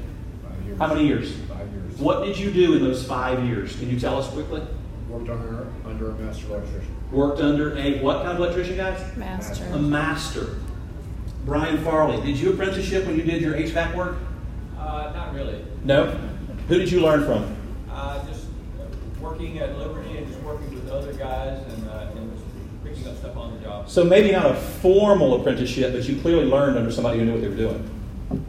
How 0.77 0.88
many 0.88 1.08
years? 1.08 1.34
Five 1.48 1.72
years. 1.72 1.98
What 1.98 2.25
did 2.25 2.38
you 2.38 2.51
do 2.51 2.75
in 2.75 2.84
those 2.84 3.06
five 3.06 3.44
years? 3.46 3.75
Can 3.77 3.89
you 3.89 4.00
tell 4.00 4.20
us 4.20 4.27
quickly? 4.27 4.62
Worked 5.10 5.29
under, 5.29 5.67
under 5.98 6.12
a 6.12 6.25
master 6.25 6.48
electrician. 6.48 6.96
Worked 7.12 7.42
under 7.42 7.75
a 7.77 8.00
what 8.01 8.24
kind 8.24 8.30
of 8.30 8.38
electrician, 8.38 8.77
guys? 8.77 9.18
Master. 9.18 9.66
A 9.66 9.80
master. 9.80 10.58
Brian 11.46 11.84
Farley, 11.84 12.22
did 12.25 12.38
you 12.38 12.54
apprenticeship 12.54 13.06
when 13.06 13.16
you 13.16 13.24
did 13.24 13.42
your 13.42 13.56
HVAC 13.56 13.96
work? 13.96 14.18
Uh, 14.77 15.12
not 15.16 15.34
really. 15.34 15.63
No. 15.84 16.08
Who 16.68 16.77
did 16.77 16.92
you 16.92 17.01
learn 17.01 17.25
from? 17.25 17.56
Uh, 17.89 18.24
just 18.27 18.46
uh, 18.80 18.84
working 19.22 19.58
at 19.60 19.77
Liberty 19.77 20.18
and 20.18 20.27
just 20.27 20.39
working 20.42 20.74
with 20.75 20.89
other 20.89 21.13
guys 21.13 21.63
and, 21.74 21.89
uh, 21.89 22.12
and 22.16 22.32
just 22.34 22.46
picking 22.84 23.08
up 23.08 23.18
stuff 23.18 23.38
on 23.38 23.56
the 23.56 23.60
job. 23.62 23.89
So 23.89 24.04
maybe 24.04 24.32
not 24.32 24.51
a 24.51 24.56
formal 24.56 25.39
apprenticeship, 25.39 25.94
but 25.94 26.08
you 26.08 26.22
clearly 26.22 26.46
learned 26.46 26.77
under 26.77 26.92
somebody 26.92 27.20
who 27.20 27.25
knew 27.25 27.32
what 27.34 27.42
they 27.42 27.48
were 27.48 27.56
doing. 27.56 28.46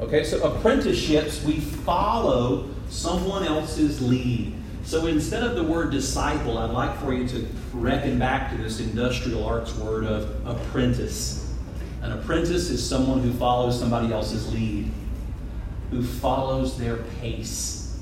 Okay, 0.00 0.22
so 0.22 0.42
apprenticeships, 0.42 1.42
we 1.42 1.58
follow 1.58 2.68
someone 2.90 3.44
else's 3.44 4.02
lead. 4.02 4.54
So 4.84 5.06
instead 5.06 5.42
of 5.42 5.54
the 5.54 5.62
word 5.62 5.90
disciple, 5.90 6.58
I'd 6.58 6.70
like 6.70 6.98
for 6.98 7.14
you 7.14 7.26
to 7.28 7.46
reckon 7.72 8.18
back 8.18 8.50
to 8.50 8.56
this 8.60 8.80
industrial 8.80 9.44
arts 9.44 9.74
word 9.76 10.04
of 10.04 10.46
apprentice. 10.46 11.54
An 12.02 12.12
apprentice 12.12 12.68
is 12.68 12.86
someone 12.86 13.20
who 13.20 13.32
follows 13.32 13.78
somebody 13.78 14.12
else's 14.12 14.52
lead, 14.52 14.90
who 15.90 16.02
follows 16.02 16.76
their 16.76 16.96
pace. 17.20 18.00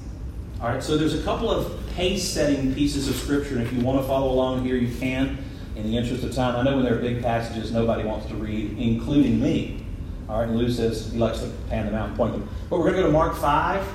All 0.61 0.69
right, 0.69 0.83
so 0.83 0.97
there's 0.97 1.15
a 1.15 1.23
couple 1.23 1.51
of 1.51 1.79
pace 1.95 2.27
setting 2.27 2.75
pieces 2.75 3.09
of 3.09 3.17
scripture, 3.17 3.57
and 3.57 3.63
if 3.63 3.73
you 3.73 3.81
want 3.81 4.01
to 4.01 4.07
follow 4.07 4.33
along 4.33 4.65
here, 4.65 4.77
you 4.77 4.95
can. 4.99 5.39
In 5.77 5.85
the 5.85 5.97
interest 5.97 6.25
of 6.25 6.35
time, 6.35 6.57
I 6.57 6.63
know 6.63 6.77
when 6.77 6.85
there 6.85 6.97
are 6.97 7.01
big 7.01 7.23
passages 7.23 7.73
nobody 7.73 8.05
wants 8.05 8.27
to 8.27 8.35
read, 8.35 8.79
including 8.79 9.41
me. 9.41 9.85
All 10.29 10.41
right, 10.41 10.49
and 10.49 10.59
Lou 10.59 10.71
says 10.71 11.13
he 11.13 11.19
likes 11.19 11.41
to 11.41 11.49
pan 11.69 11.87
them 11.87 11.95
out 11.95 12.09
and 12.09 12.17
point 12.17 12.33
them. 12.33 12.49
But 12.69 12.79
we're 12.79 12.87
going 12.91 12.97
to 12.97 13.03
go 13.03 13.07
to 13.07 13.13
Mark 13.13 13.37
5, 13.37 13.87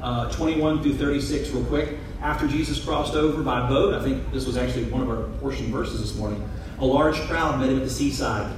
uh, 0.00 0.32
21 0.32 0.82
through 0.82 0.94
36, 0.94 1.50
real 1.50 1.64
quick. 1.64 1.98
After 2.24 2.48
Jesus 2.48 2.82
crossed 2.82 3.12
over 3.12 3.42
by 3.42 3.68
boat, 3.68 3.92
I 3.92 4.02
think 4.02 4.32
this 4.32 4.46
was 4.46 4.56
actually 4.56 4.84
one 4.84 5.02
of 5.02 5.10
our 5.10 5.24
portion 5.40 5.70
verses 5.70 6.00
this 6.00 6.16
morning, 6.16 6.42
a 6.78 6.84
large 6.86 7.16
crowd 7.28 7.60
met 7.60 7.68
him 7.68 7.76
at 7.76 7.84
the 7.84 7.90
seaside. 7.90 8.50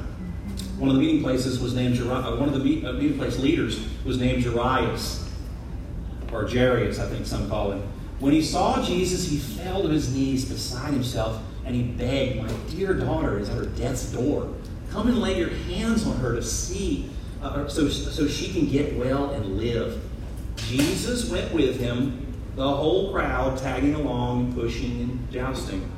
One 0.79 0.89
of 0.89 0.95
the 0.95 1.03
meeting 1.03 1.21
places 1.21 1.59
was 1.59 1.75
named 1.75 1.97
Jair- 1.97 2.25
uh, 2.25 2.37
one 2.37 2.49
of 2.49 2.55
the 2.55 2.87
uh, 2.87 2.93
meeting 2.93 3.19
place 3.19 3.41
leaders 3.41 3.85
was 4.05 4.19
named 4.19 4.45
Jairus, 4.45 5.29
or 6.33 6.47
Jairus, 6.47 7.01
I 7.01 7.09
think 7.09 7.27
some 7.27 7.51
call 7.51 7.73
him. 7.73 7.83
When 8.21 8.33
he 8.33 8.41
saw 8.41 8.81
Jesus, 8.85 9.29
he 9.29 9.37
fell 9.37 9.83
to 9.83 9.89
his 9.89 10.15
knees 10.15 10.45
beside 10.45 10.93
himself 10.93 11.43
and 11.65 11.75
he 11.75 11.83
begged, 11.83 12.41
"My 12.41 12.53
dear 12.71 12.95
daughter 12.95 13.37
is 13.37 13.49
at 13.49 13.57
her 13.57 13.67
death's 13.67 14.13
door. 14.13 14.49
Come 14.93 15.09
and 15.09 15.19
lay 15.19 15.39
your 15.39 15.51
hands 15.51 16.07
on 16.07 16.17
her 16.19 16.37
to 16.37 16.43
see, 16.43 17.11
uh, 17.43 17.67
so 17.67 17.89
so 17.89 18.29
she 18.29 18.53
can 18.53 18.71
get 18.71 18.97
well 18.97 19.31
and 19.31 19.57
live." 19.57 20.01
Jesus 20.57 21.29
went 21.29 21.53
with 21.53 21.81
him, 21.81 22.26
the 22.57 22.67
whole 22.67 23.13
crowd 23.13 23.59
tagging 23.59 23.95
along, 23.95 24.55
pushing 24.55 25.03
and 25.03 25.31
jousting. 25.31 25.89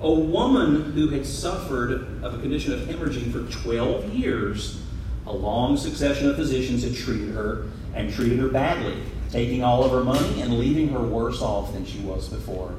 A 0.00 0.10
woman 0.10 0.92
who 0.92 1.08
had 1.08 1.26
suffered 1.26 2.22
of 2.22 2.34
a 2.34 2.38
condition 2.38 2.72
of 2.72 2.80
hemorrhaging 2.80 3.30
for 3.30 3.50
12 3.62 4.14
years, 4.14 4.82
a 5.26 5.32
long 5.32 5.76
succession 5.76 6.30
of 6.30 6.36
physicians 6.36 6.82
had 6.82 6.94
treated 6.94 7.34
her 7.34 7.66
and 7.94 8.12
treated 8.12 8.38
her 8.38 8.48
badly, 8.48 9.02
taking 9.30 9.62
all 9.62 9.84
of 9.84 9.90
her 9.90 10.02
money 10.02 10.40
and 10.40 10.58
leaving 10.58 10.88
her 10.88 11.02
worse 11.02 11.42
off 11.42 11.74
than 11.74 11.84
she 11.84 11.98
was 12.00 12.28
before. 12.28 12.74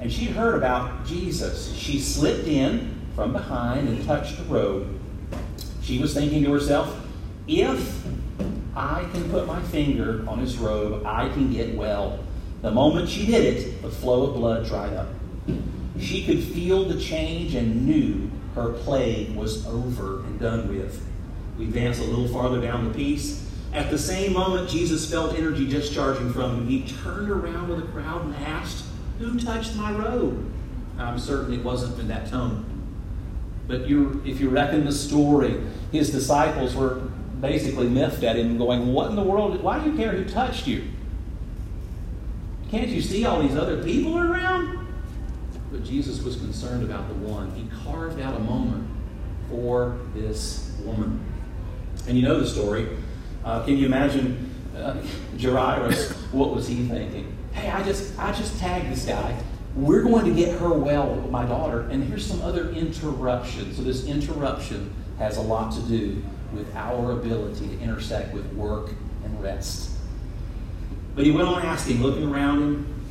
And 0.00 0.10
she 0.10 0.26
heard 0.26 0.54
about 0.54 1.06
Jesus. 1.06 1.74
She 1.74 1.98
slipped 1.98 2.46
in 2.46 2.98
from 3.14 3.32
behind 3.32 3.88
and 3.88 4.02
touched 4.06 4.38
the 4.38 4.44
robe. 4.44 4.98
She 5.82 5.98
was 5.98 6.14
thinking 6.14 6.42
to 6.44 6.52
herself, 6.52 6.98
if 7.46 8.06
I 8.74 9.06
can 9.12 9.30
put 9.30 9.46
my 9.46 9.60
finger 9.64 10.24
on 10.28 10.38
his 10.38 10.56
robe, 10.56 11.04
I 11.04 11.28
can 11.30 11.52
get 11.52 11.74
well. 11.74 12.20
The 12.62 12.70
moment 12.70 13.08
she 13.08 13.26
did 13.26 13.44
it, 13.44 13.82
the 13.82 13.90
flow 13.90 14.24
of 14.24 14.34
blood 14.34 14.66
dried 14.66 14.92
up. 14.94 15.08
She 15.98 16.24
could 16.24 16.42
feel 16.42 16.84
the 16.84 17.00
change 17.00 17.54
and 17.54 17.86
knew 17.86 18.30
her 18.54 18.72
plague 18.72 19.34
was 19.36 19.66
over 19.66 20.20
and 20.20 20.40
done 20.40 20.68
with. 20.68 21.04
We 21.56 21.64
advance 21.64 22.00
a 22.00 22.04
little 22.04 22.28
farther 22.28 22.60
down 22.60 22.88
the 22.88 22.94
piece. 22.94 23.44
At 23.72 23.90
the 23.90 23.98
same 23.98 24.32
moment, 24.32 24.68
Jesus 24.68 25.10
felt 25.10 25.34
energy 25.34 25.68
discharging 25.68 26.32
from 26.32 26.56
him. 26.56 26.68
He 26.68 26.86
turned 27.02 27.30
around 27.30 27.68
to 27.68 27.76
the 27.76 27.86
crowd 27.88 28.24
and 28.24 28.34
asked, 28.36 28.84
Who 29.18 29.38
touched 29.38 29.76
my 29.76 29.92
robe? 29.92 30.50
I'm 30.98 31.18
certain 31.18 31.52
it 31.52 31.62
wasn't 31.62 31.98
in 32.00 32.08
that 32.08 32.28
tone. 32.28 32.64
But 33.68 33.86
you 33.86 34.22
if 34.24 34.40
you 34.40 34.48
reckon 34.48 34.84
the 34.84 34.92
story, 34.92 35.60
his 35.92 36.10
disciples 36.10 36.74
were 36.74 37.02
basically 37.40 37.88
miffed 37.88 38.24
at 38.24 38.36
him, 38.36 38.58
going, 38.58 38.92
What 38.92 39.10
in 39.10 39.16
the 39.16 39.22
world? 39.22 39.62
Why 39.62 39.78
do 39.78 39.90
you 39.90 39.96
care 39.96 40.12
who 40.12 40.24
touched 40.24 40.66
you? 40.66 40.84
Can't 42.70 42.88
you 42.88 43.00
see 43.00 43.24
all 43.24 43.40
these 43.40 43.56
other 43.56 43.82
people 43.82 44.18
around? 44.18 44.86
But 45.72 45.84
Jesus 45.84 46.22
was 46.22 46.36
concerned 46.36 46.82
about 46.82 47.08
the 47.08 47.14
one. 47.14 47.50
He 47.52 47.68
carved 47.84 48.20
out 48.20 48.36
a 48.36 48.40
moment 48.40 48.88
for 49.48 49.98
this 50.14 50.74
woman. 50.84 51.24
And 52.06 52.16
you 52.16 52.26
know 52.26 52.38
the 52.38 52.46
story. 52.46 52.88
Uh, 53.44 53.64
can 53.64 53.78
you 53.78 53.86
imagine 53.86 54.54
uh, 54.76 54.96
Jairus? 55.40 56.12
What 56.32 56.54
was 56.54 56.68
he 56.68 56.86
thinking? 56.86 57.36
Hey, 57.52 57.70
I 57.70 57.82
just 57.82 58.18
I 58.18 58.32
just 58.32 58.58
tagged 58.58 58.90
this 58.92 59.04
guy. 59.06 59.38
We're 59.74 60.02
going 60.02 60.24
to 60.26 60.34
get 60.34 60.58
her 60.58 60.72
well, 60.72 61.16
my 61.30 61.46
daughter. 61.46 61.82
And 61.82 62.04
here's 62.04 62.26
some 62.26 62.42
other 62.42 62.70
interruption. 62.70 63.74
So 63.74 63.82
this 63.82 64.06
interruption 64.06 64.94
has 65.18 65.36
a 65.36 65.42
lot 65.42 65.72
to 65.74 65.80
do 65.82 66.22
with 66.52 66.74
our 66.74 67.12
ability 67.12 67.68
to 67.68 67.80
intersect 67.80 68.34
with 68.34 68.50
work 68.54 68.90
and 69.24 69.42
rest. 69.42 69.90
But 71.18 71.26
he 71.26 71.32
went 71.32 71.48
on 71.48 71.62
asking, 71.62 72.00
looking 72.00 72.32
around 72.32 72.62
him. 72.62 73.04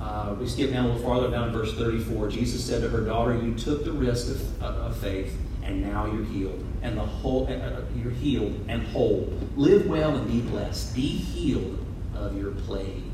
Uh, 0.00 0.34
we 0.36 0.48
skip 0.48 0.72
down 0.72 0.86
a 0.86 0.88
little 0.88 1.02
farther 1.08 1.30
down 1.30 1.50
in 1.50 1.54
verse 1.54 1.72
34. 1.74 2.28
Jesus 2.28 2.64
said 2.64 2.82
to 2.82 2.88
her 2.88 3.02
daughter, 3.02 3.36
"You 3.36 3.54
took 3.54 3.84
the 3.84 3.92
risk 3.92 4.32
of, 4.32 4.62
of 4.64 4.96
faith, 4.96 5.38
and 5.62 5.80
now 5.80 6.06
you're 6.06 6.24
healed, 6.24 6.60
and 6.82 6.96
the 6.96 7.04
whole 7.04 7.46
uh, 7.46 7.52
uh, 7.52 7.82
you're 7.94 8.10
healed 8.10 8.64
and 8.66 8.82
whole. 8.88 9.32
Live 9.54 9.86
well 9.86 10.16
and 10.16 10.26
be 10.26 10.40
blessed. 10.40 10.92
Be 10.96 11.06
healed 11.06 11.78
of 12.16 12.36
your 12.36 12.50
plague." 12.50 13.04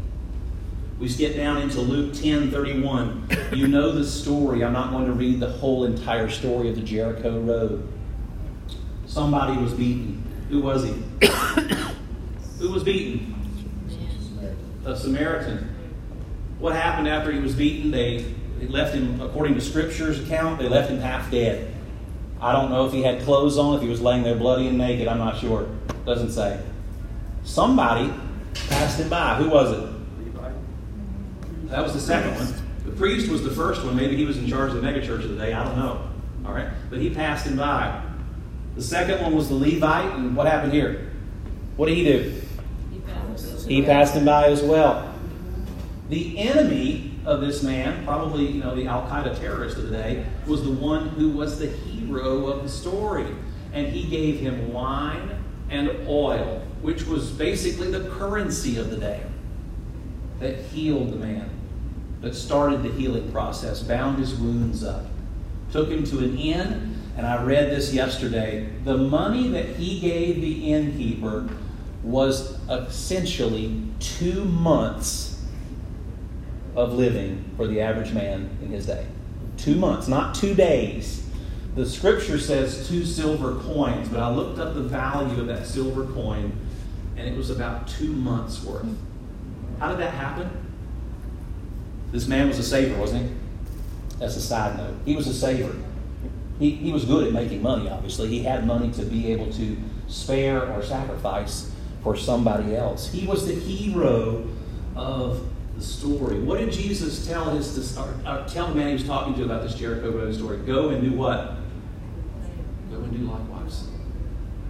We 0.99 1.09
skip 1.09 1.37
down 1.37 1.61
into 1.61 1.83
Luke 1.83 2.15
10 2.15 2.51
31. 2.51 3.29
You 3.53 3.69
know 3.69 3.93
the 3.93 4.07
story. 4.07 4.65
I'm 4.65 4.73
not 4.73 4.93
going 4.93 5.05
to 5.05 5.13
read 5.13 5.41
the 5.41 5.51
whole 5.51 5.85
entire 5.85 6.31
story 6.31 6.71
of 6.71 6.77
the 6.77 6.81
Jericho 6.81 7.39
Road. 7.39 7.87
Somebody 9.05 9.61
was 9.61 9.75
beaten. 9.75 10.25
Who 10.49 10.63
was 10.63 10.85
he? 10.85 10.95
Who 12.61 12.73
was 12.73 12.83
beaten? 12.83 13.38
A 14.89 14.97
Samaritan. 14.97 15.69
What 16.59 16.75
happened 16.75 17.09
after 17.09 17.31
he 17.31 17.39
was 17.39 17.55
beaten? 17.55 17.91
They, 17.91 18.25
they 18.59 18.67
left 18.69 18.95
him, 18.95 19.21
according 19.21 19.55
to 19.57 19.61
Scripture's 19.61 20.19
account, 20.19 20.59
they 20.59 20.67
left 20.67 20.91
him 20.91 20.99
half 20.99 21.31
dead. 21.31 21.75
I 22.41 22.53
don't 22.53 22.71
know 22.71 22.87
if 22.87 22.93
he 22.93 23.03
had 23.03 23.21
clothes 23.21 23.59
on, 23.59 23.77
if 23.77 23.83
he 23.83 23.89
was 23.89 24.01
laying 24.01 24.23
there 24.23 24.35
bloody 24.35 24.67
and 24.67 24.79
naked. 24.79 25.07
I'm 25.07 25.19
not 25.19 25.39
sure. 25.39 25.69
Doesn't 26.07 26.31
say. 26.31 26.59
Somebody 27.45 28.11
passed 28.71 28.99
him 28.99 29.11
by. 29.11 29.35
Who 29.35 29.51
was 29.51 29.73
it? 29.73 29.95
That 31.69 31.83
was 31.83 31.93
the 31.93 32.01
second 32.01 32.35
one. 32.37 32.55
The 32.87 32.93
priest 32.93 33.31
was 33.31 33.45
the 33.45 33.51
first 33.51 33.85
one. 33.85 33.95
Maybe 33.95 34.17
he 34.17 34.25
was 34.25 34.39
in 34.39 34.47
charge 34.47 34.71
of 34.71 34.81
the 34.81 34.89
megachurch 34.89 35.23
of 35.23 35.29
the 35.29 35.37
day. 35.37 35.53
I 35.53 35.65
don't 35.65 35.77
know. 35.77 36.09
All 36.47 36.55
right? 36.55 36.69
But 36.89 36.99
he 36.99 37.11
passed 37.11 37.47
him 37.47 37.59
by. 37.59 38.03
The 38.75 38.83
second 38.83 39.21
one 39.23 39.37
was 39.37 39.51
the 39.51 39.55
Levite, 39.55 40.15
and 40.15 40.35
what 40.35 40.47
happened 40.47 40.73
here? 40.73 41.11
What 41.77 41.89
did 41.89 41.97
he 41.99 42.05
do? 42.05 42.41
He 43.69 43.83
passed 43.83 44.15
him 44.15 44.25
by 44.25 44.47
as 44.47 44.63
well. 44.63 45.15
The 46.09 46.39
enemy 46.39 47.21
of 47.27 47.43
this 47.43 47.63
man, 47.63 48.03
probably 48.07 48.47
you 48.47 48.63
know 48.63 48.75
the 48.75 48.87
Al 48.87 49.03
Qaeda 49.03 49.39
terrorist 49.39 49.77
of 49.77 49.91
the 49.91 49.97
day, 49.97 50.25
was 50.47 50.65
the 50.65 50.73
one 50.73 51.09
who 51.11 51.31
was 51.31 51.59
the 51.59 51.67
hero 51.67 52.47
of 52.47 52.63
the 52.63 52.69
story, 52.69 53.27
and 53.75 53.87
he 53.89 54.09
gave 54.09 54.41
him 54.41 54.73
wine 54.73 55.45
and 55.69 55.91
oil, 56.09 56.63
which 56.81 57.07
was 57.07 57.31
basically 57.31 57.91
the 57.91 58.09
currency 58.09 58.79
of 58.79 58.89
the 58.89 58.97
day, 58.97 59.23
that 60.41 60.57
healed 60.57 61.13
the 61.13 61.17
man, 61.17 61.51
that 62.23 62.35
started 62.35 62.83
the 62.83 62.91
healing 62.93 63.31
process, 63.31 63.83
bound 63.83 64.19
his 64.19 64.35
wounds 64.35 64.83
up, 64.83 65.05
took 65.71 65.91
him 65.91 66.05
to 66.05 66.21
an 66.21 66.39
inn, 66.39 66.97
and 67.19 67.27
I 67.27 67.43
read 67.43 67.69
this 67.71 67.93
yesterday. 67.93 68.71
The 68.85 68.97
money 68.97 69.49
that 69.49 69.77
he 69.77 70.01
gave 70.01 70.41
the 70.41 70.73
innkeeper 70.73 71.51
was 72.09 72.59
essentially 72.71 73.83
two 74.01 74.45
months 74.45 75.45
of 76.75 76.95
living 76.95 77.45
for 77.57 77.67
the 77.67 77.83
average 77.83 78.13
man 78.13 78.49
in 78.63 78.71
his 78.71 78.87
day. 78.87 79.05
Two 79.59 79.75
months, 79.75 80.09
not 80.09 80.35
two 80.35 80.55
days. 80.55 81.27
The 81.75 81.85
scripture 81.85 82.39
says 82.39 82.89
two 82.89 83.05
silver 83.05 83.57
coins, 83.61 84.09
but 84.09 84.21
I 84.21 84.31
looked 84.31 84.59
up 84.59 84.75
the 84.75 84.83
value 84.83 85.39
of 85.41 85.49
that 85.49 85.67
silver 85.67 86.07
coin, 86.07 86.53
and 87.17 87.29
it 87.29 87.37
was 87.37 87.51
about 87.51 87.87
two 87.89 88.13
months 88.13 88.65
worth. 88.65 88.87
How 89.79 89.91
did 89.91 89.99
that 89.99 90.15
happen? 90.15 90.51
This 92.11 92.27
man 92.27 92.49
was 92.49 92.59
a 92.59 92.63
saver, 92.63 92.99
wasn't 92.99 93.29
he? 93.29 93.35
That's 94.19 94.37
a 94.37 94.41
side 94.41 94.79
note. 94.79 94.95
He 95.05 95.15
was 95.15 95.27
a 95.27 95.35
saver. 95.35 95.77
He, 96.59 96.71
he 96.71 96.91
was 96.91 97.05
good 97.05 97.27
at 97.27 97.33
making 97.35 97.63
money, 97.63 97.89
obviously. 97.89 98.29
He 98.29 98.43
had 98.43 98.67
money 98.67 98.91
to 98.93 99.05
be 99.05 99.31
able 99.31 99.53
to 99.53 99.77
spare 100.09 100.67
or 100.73 100.83
sacrifice 100.83 101.68
for 102.03 102.17
somebody 102.17 102.75
else. 102.77 103.11
He 103.13 103.27
was 103.27 103.47
the 103.47 103.55
hero 103.55 104.47
of 104.97 105.43
the 105.77 105.83
story. 105.83 106.41
What 106.41 106.59
did 106.59 106.73
Jesus 106.73 107.27
tell 107.27 107.51
his 107.51 107.97
or, 107.97 108.15
or 108.27 108.45
tell 108.49 108.69
the 108.69 108.75
man 108.75 108.89
he 108.89 108.93
was 108.95 109.05
talking 109.05 109.35
to 109.35 109.45
about 109.45 109.63
this 109.63 109.75
Jericho 109.75 110.11
Road 110.11 110.35
story? 110.35 110.59
Go 110.59 110.91
and 110.91 111.03
do 111.03 111.17
what? 111.17 111.57
Go 112.91 112.99
and 112.99 113.13
do 113.13 113.25
likewise. 113.25 113.85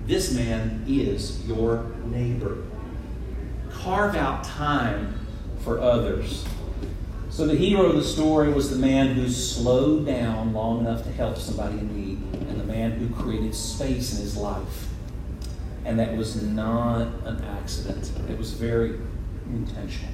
This 0.07 0.33
man 0.33 0.85
is 0.89 1.47
your 1.47 1.87
neighbor. 2.07 2.65
Carve 3.71 4.17
out 4.17 4.45
time 4.45 5.19
for 5.65 5.79
others. 5.81 6.45
So 7.31 7.47
the 7.47 7.55
hero 7.55 7.83
of 7.83 7.97
the 7.97 8.03
story 8.03 8.53
was 8.53 8.71
the 8.71 8.77
man 8.77 9.15
who 9.15 9.29
slowed 9.29 10.07
down 10.07 10.53
long 10.53 10.81
enough 10.81 11.05
to 11.05 11.13
help 11.13 11.37
somebody 11.37 11.79
in 11.79 11.95
need, 11.95 12.49
and 12.49 12.59
the 12.59 12.65
man 12.65 12.93
who 12.93 13.09
created 13.15 13.55
space 13.55 14.15
in 14.15 14.23
his 14.23 14.37
life. 14.37 14.89
And 15.89 15.99
that 15.99 16.15
was 16.15 16.43
not 16.43 17.09
an 17.25 17.43
accident. 17.45 18.13
It 18.29 18.37
was 18.37 18.53
very 18.53 19.01
intentional. 19.47 20.13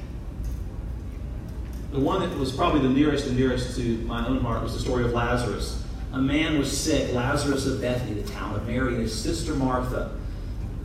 The 1.90 1.98
one 1.98 2.20
that 2.20 2.38
was 2.38 2.52
probably 2.52 2.80
the 2.82 2.94
nearest 2.94 3.26
and 3.26 3.36
dearest 3.36 3.76
to 3.78 3.98
my 4.02 4.24
own 4.24 4.38
heart 4.38 4.62
was 4.62 4.74
the 4.74 4.78
story 4.78 5.04
of 5.04 5.10
Lazarus. 5.10 5.82
A 6.12 6.18
man 6.20 6.60
was 6.60 6.70
sick, 6.70 7.12
Lazarus 7.12 7.66
of 7.66 7.80
Bethany, 7.80 8.20
the 8.20 8.30
town 8.30 8.54
of 8.54 8.68
Mary, 8.68 8.94
and 8.94 9.02
his 9.02 9.20
sister 9.20 9.52
Martha. 9.56 10.12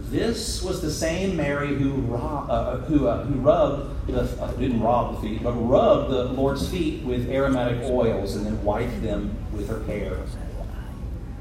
This 0.10 0.64
was 0.64 0.82
the 0.82 0.90
same 0.90 1.38
Mary 1.38 1.76
who, 1.76 1.92
rob, 1.92 2.50
uh, 2.50 2.78
who, 2.78 3.08
uh, 3.08 3.26
who 3.26 3.40
rubbed, 3.42 4.08
the, 4.08 4.22
uh, 4.42 4.52
didn't 4.54 4.82
rob 4.82 5.16
the 5.16 5.22
feet, 5.22 5.44
but 5.44 5.52
rubbed 5.52 6.10
the 6.10 6.24
Lord's 6.24 6.68
feet 6.68 7.04
with 7.04 7.30
aromatic 7.30 7.84
oils 7.84 8.36
and 8.36 8.44
then 8.44 8.64
wiped 8.64 9.04
them 9.04 9.38
with 9.54 9.70
her 9.70 9.84
hair. 9.84 10.18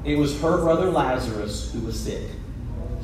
It 0.05 0.19
was 0.19 0.39
her 0.43 0.59
brother 0.59 0.91
Lazarus 0.91 1.73
who 1.73 1.81
was 1.81 1.99
sick. 1.99 2.29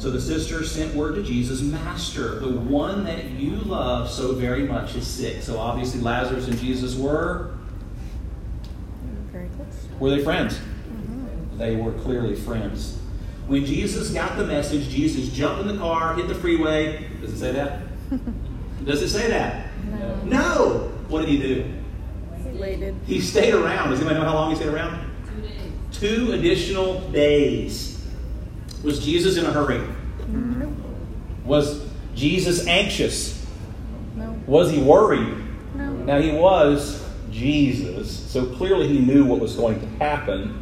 So 0.04 0.10
the 0.10 0.20
sister 0.20 0.62
sent 0.66 0.94
word 0.94 1.14
to 1.14 1.22
Jesus, 1.22 1.62
Master, 1.62 2.38
the 2.38 2.50
one 2.50 3.04
that 3.04 3.24
you 3.30 3.56
love 3.56 4.10
so 4.10 4.34
very 4.34 4.64
much 4.64 4.94
is 4.96 5.06
sick. 5.06 5.40
So 5.40 5.58
obviously 5.58 6.02
Lazarus 6.02 6.46
and 6.46 6.58
Jesus 6.58 6.94
were 6.94 7.54
Very 9.32 9.48
close. 9.56 9.88
were 9.98 10.10
they 10.10 10.22
friends? 10.22 10.56
Mm-hmm. 10.56 11.56
They 11.56 11.76
were 11.76 11.92
clearly 11.92 12.34
friends. 12.34 12.98
When 13.46 13.64
Jesus 13.64 14.10
got 14.10 14.36
the 14.36 14.44
message, 14.44 14.90
Jesus 14.90 15.30
jumped 15.30 15.62
in 15.62 15.68
the 15.68 15.78
car, 15.78 16.12
hit 16.12 16.28
the 16.28 16.34
freeway. 16.34 17.08
Does 17.22 17.32
it 17.32 17.38
say 17.38 17.52
that? 17.52 17.80
Does 18.84 19.00
it 19.00 19.08
say 19.08 19.28
that? 19.28 19.68
No. 19.86 20.16
No. 20.24 20.92
What 21.08 21.20
did 21.20 21.30
he 21.30 21.38
do? 21.38 21.72
Related. 22.44 22.94
He 23.06 23.22
stayed 23.22 23.54
around. 23.54 23.88
Does 23.88 24.00
anybody 24.00 24.20
know 24.20 24.26
how 24.26 24.34
long 24.34 24.50
he 24.50 24.56
stayed 24.56 24.68
around? 24.68 25.10
Two 25.92 26.32
additional 26.32 27.00
days. 27.08 28.04
Was 28.82 29.02
Jesus 29.02 29.38
in 29.38 29.46
a 29.46 29.50
hurry? 29.50 29.93
Nope. 30.28 30.72
Was 31.44 31.84
Jesus 32.14 32.66
anxious? 32.66 33.44
No. 34.16 34.38
Was 34.46 34.70
he 34.70 34.82
worried? 34.82 35.36
No. 35.74 35.92
Now, 35.92 36.20
he 36.20 36.32
was 36.32 37.04
Jesus, 37.30 38.16
so 38.30 38.46
clearly 38.54 38.88
he 38.88 39.00
knew 39.00 39.24
what 39.24 39.40
was 39.40 39.56
going 39.56 39.80
to 39.80 39.86
happen. 40.04 40.60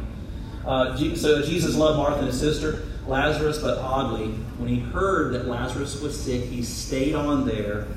Uh, 0.65 0.95
so 1.15 1.41
Jesus 1.41 1.75
loved 1.75 1.97
Martha 1.97 2.19
and 2.19 2.27
his 2.27 2.39
sister, 2.39 2.83
Lazarus, 3.05 3.59
but 3.59 3.77
oddly, 3.77 4.27
when 4.57 4.69
he 4.69 4.79
heard 4.79 5.33
that 5.33 5.47
Lazarus 5.47 6.01
was 6.01 6.19
sick, 6.19 6.43
he 6.43 6.63
stayed 6.63 7.13
on 7.13 7.45
there 7.45 7.87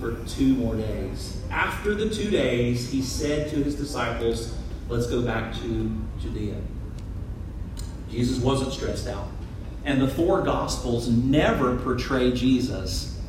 for 0.00 0.16
two 0.26 0.54
more 0.54 0.74
days. 0.74 1.40
After 1.50 1.94
the 1.94 2.08
two 2.08 2.30
days, 2.30 2.90
he 2.90 3.02
said 3.02 3.50
to 3.50 3.56
his 3.62 3.76
disciples, 3.76 4.54
Let's 4.88 5.06
go 5.06 5.22
back 5.22 5.54
to 5.54 6.02
Judea. 6.20 6.56
Jesus 8.10 8.38
wasn't 8.38 8.72
stressed 8.72 9.06
out. 9.06 9.28
And 9.84 10.00
the 10.00 10.08
four 10.08 10.42
Gospels 10.42 11.08
never 11.08 11.76
portray 11.76 12.32
Jesus 12.32 13.20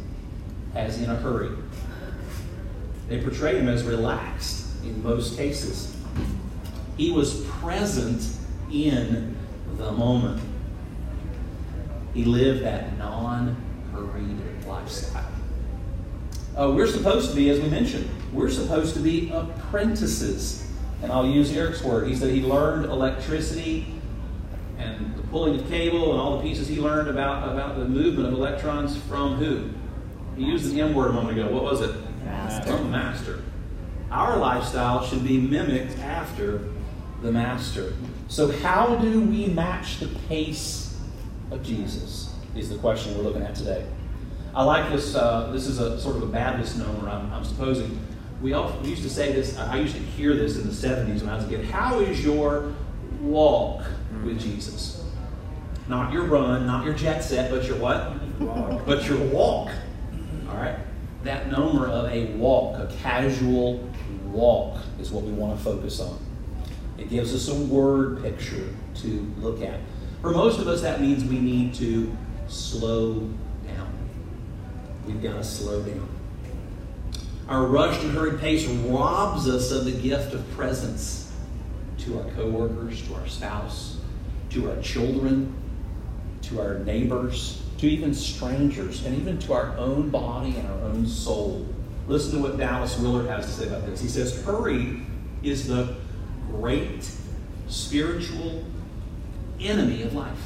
as 0.76 1.02
in 1.02 1.10
a 1.10 1.16
hurry. 1.16 1.52
They 3.08 3.22
portray 3.22 3.58
him 3.58 3.68
as 3.68 3.84
relaxed 3.84 4.68
in 4.84 5.04
most 5.04 5.38
cases. 5.38 5.96
He 6.98 7.12
was 7.12 7.44
present 7.46 8.24
in 8.72 9.36
the 9.78 9.92
moment. 9.92 10.42
He 12.14 12.24
lived 12.24 12.64
that 12.64 12.98
non 12.98 13.56
hurried 13.92 14.38
lifestyle. 14.68 15.32
Uh, 16.58 16.72
we're 16.76 16.88
supposed 16.88 17.32
to 17.32 17.36
be, 17.36 17.50
as 17.50 17.60
we 17.60 17.68
mentioned, 17.68 18.08
we're 18.32 18.50
supposed 18.50 18.94
to 18.94 19.00
be 19.00 19.32
apprentices. 19.32 20.68
And 21.02 21.12
I'll 21.12 21.26
use 21.26 21.52
Eric's 21.52 21.82
word. 21.82 22.08
He 22.08 22.16
said 22.16 22.30
he 22.32 22.42
learned 22.42 22.86
electricity 22.86 23.88
and 24.78 25.16
the 25.16 25.24
pulling 25.24 25.60
of 25.60 25.68
cable 25.68 26.12
and 26.12 26.22
all 26.22 26.38
the 26.38 26.44
pieces 26.44 26.68
he 26.68 26.78
learned 26.78 27.08
about, 27.08 27.52
about 27.52 27.78
the 27.78 27.86
movement 27.86 28.28
of 28.28 28.34
electrons 28.34 28.98
from 28.98 29.36
who? 29.36 29.70
He 30.36 30.46
used 30.46 30.74
the 30.74 30.82
M 30.82 30.94
word 30.94 31.12
a 31.12 31.14
moment 31.14 31.38
ago. 31.38 31.52
What 31.52 31.64
was 31.64 31.82
it? 31.82 31.96
Master. 32.24 32.72
From 32.72 32.86
the 32.86 32.90
master. 32.90 33.44
Our 34.12 34.38
lifestyle 34.38 35.06
should 35.06 35.24
be 35.24 35.40
mimicked 35.40 35.98
after 36.00 36.70
the 37.22 37.32
master. 37.32 37.94
So, 38.28 38.52
how 38.52 38.96
do 38.96 39.22
we 39.22 39.48
match 39.48 40.00
the 40.00 40.08
pace 40.28 41.00
of 41.52 41.64
Jesus? 41.64 42.34
Is 42.56 42.70
the 42.70 42.78
question 42.78 43.18
we're 43.18 43.24
looking 43.24 43.42
at 43.42 43.56
today. 43.56 43.86
I 44.54 44.64
like 44.64 44.92
this. 44.92 45.16
Uh, 45.16 45.50
this 45.52 45.66
is 45.66 45.80
a 45.80 46.00
sort 46.00 46.16
of 46.16 46.24
a 46.24 46.28
bad 46.28 46.60
misnomer, 46.60 47.10
I'm, 47.10 47.32
I'm 47.34 47.44
supposing. 47.44 48.00
We, 48.42 48.54
all, 48.54 48.78
we 48.84 48.90
used 48.90 49.04
to 49.04 49.10
say 49.10 49.32
this, 49.32 49.58
I 49.58 49.80
used 49.80 49.96
to 49.96 50.02
hear 50.02 50.36
this 50.36 50.58
in 50.58 50.68
the 50.68 50.74
70s 50.74 51.22
when 51.22 51.30
I 51.30 51.38
was 51.38 51.46
a 51.46 51.48
kid. 51.48 51.66
How 51.66 52.00
is 52.00 52.24
your 52.24 52.76
walk 53.22 53.84
with 54.24 54.40
Jesus? 54.40 55.04
Not 55.88 56.14
your 56.14 56.24
run, 56.24 56.66
not 56.66 56.86
your 56.86 56.94
jet 56.94 57.22
set, 57.24 57.52
but 57.52 57.66
your 57.66 57.78
what? 57.78 58.86
But 58.86 59.08
your 59.08 59.20
walk. 59.28 59.72
All 60.50 60.56
right? 60.56 60.78
That 61.24 61.50
number 61.52 61.88
of 61.88 62.12
a 62.12 62.26
walk, 62.36 62.80
a 62.80 62.94
casual 63.02 63.90
walk, 64.26 64.78
is 65.00 65.12
what 65.12 65.24
we 65.24 65.32
want 65.32 65.58
to 65.58 65.64
focus 65.64 66.00
on. 66.00 66.20
It 66.98 67.10
gives 67.10 67.34
us 67.34 67.50
a 67.50 67.56
word 67.66 68.22
picture 68.22 68.70
to 68.96 69.34
look 69.40 69.62
at. 69.62 69.80
For 70.22 70.32
most 70.32 70.60
of 70.60 70.68
us, 70.68 70.82
that 70.82 71.02
means 71.02 71.24
we 71.26 71.40
need 71.40 71.74
to 71.76 72.16
slow 72.48 73.30
down. 73.66 73.94
We've 75.06 75.22
got 75.22 75.34
to 75.34 75.44
slow 75.44 75.82
down. 75.82 76.08
Our 77.50 77.66
rushed 77.66 78.02
and 78.04 78.14
hurried 78.14 78.40
pace 78.40 78.66
robs 78.66 79.50
us 79.50 79.72
of 79.72 79.84
the 79.86 79.92
gift 79.92 80.34
of 80.34 80.50
presence 80.52 81.34
to 82.00 82.20
our 82.20 82.30
coworkers, 82.32 83.06
to 83.08 83.16
our 83.16 83.28
spouse, 83.28 83.98
to 84.54 84.70
our 84.70 84.82
children, 84.82 85.54
to 86.44 86.62
our 86.62 86.80
neighbors, 86.80 87.62
to 87.78 87.88
even 87.88 88.14
strangers, 88.14 89.06
and 89.06 89.18
even 89.20 89.38
to 89.40 89.54
our 89.54 89.76
own 89.78 90.10
body 90.10 90.56
and 90.56 90.68
our 90.68 90.82
own 90.84 91.06
soul. 91.08 91.68
Listen 92.08 92.38
to 92.38 92.48
what 92.48 92.58
Dallas 92.58 92.98
Willard 93.00 93.28
has 93.28 93.46
to 93.46 93.52
say 93.52 93.68
about 93.68 93.86
this. 93.86 94.02
He 94.02 94.08
says, 94.08 94.44
Hurry 94.44 95.02
is 95.42 95.68
the 95.68 95.96
great 96.50 97.10
spiritual 97.68 98.64
enemy 99.60 100.04
of 100.04 100.14
life. 100.14 100.40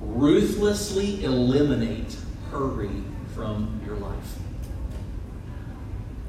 Ruthlessly 0.00 1.24
eliminate 1.24 2.16
hurry 2.50 3.02
from 3.34 3.80
your 3.84 3.96
life. 3.96 4.38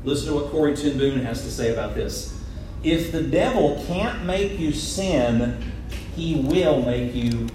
Listen 0.03 0.29
to 0.29 0.35
what 0.35 0.51
Corrie 0.51 0.75
ten 0.75 0.97
Boom 0.97 1.19
has 1.19 1.41
to 1.43 1.51
say 1.51 1.73
about 1.73 1.95
this. 1.95 2.39
If 2.83 3.11
the 3.11 3.23
devil 3.23 3.83
can't 3.87 4.23
make 4.25 4.59
you 4.59 4.71
sin, 4.71 5.71
He 6.15 6.35
will 6.35 6.81
make 6.81 7.13
you 7.13 7.49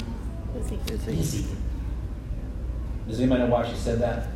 Busy. 0.55 0.77
busy. 1.07 1.47
Does 3.09 3.19
anybody 3.19 3.45
know 3.45 3.49
why 3.49 3.69
she 3.69 3.75
said 3.75 4.01
that? 4.01 4.29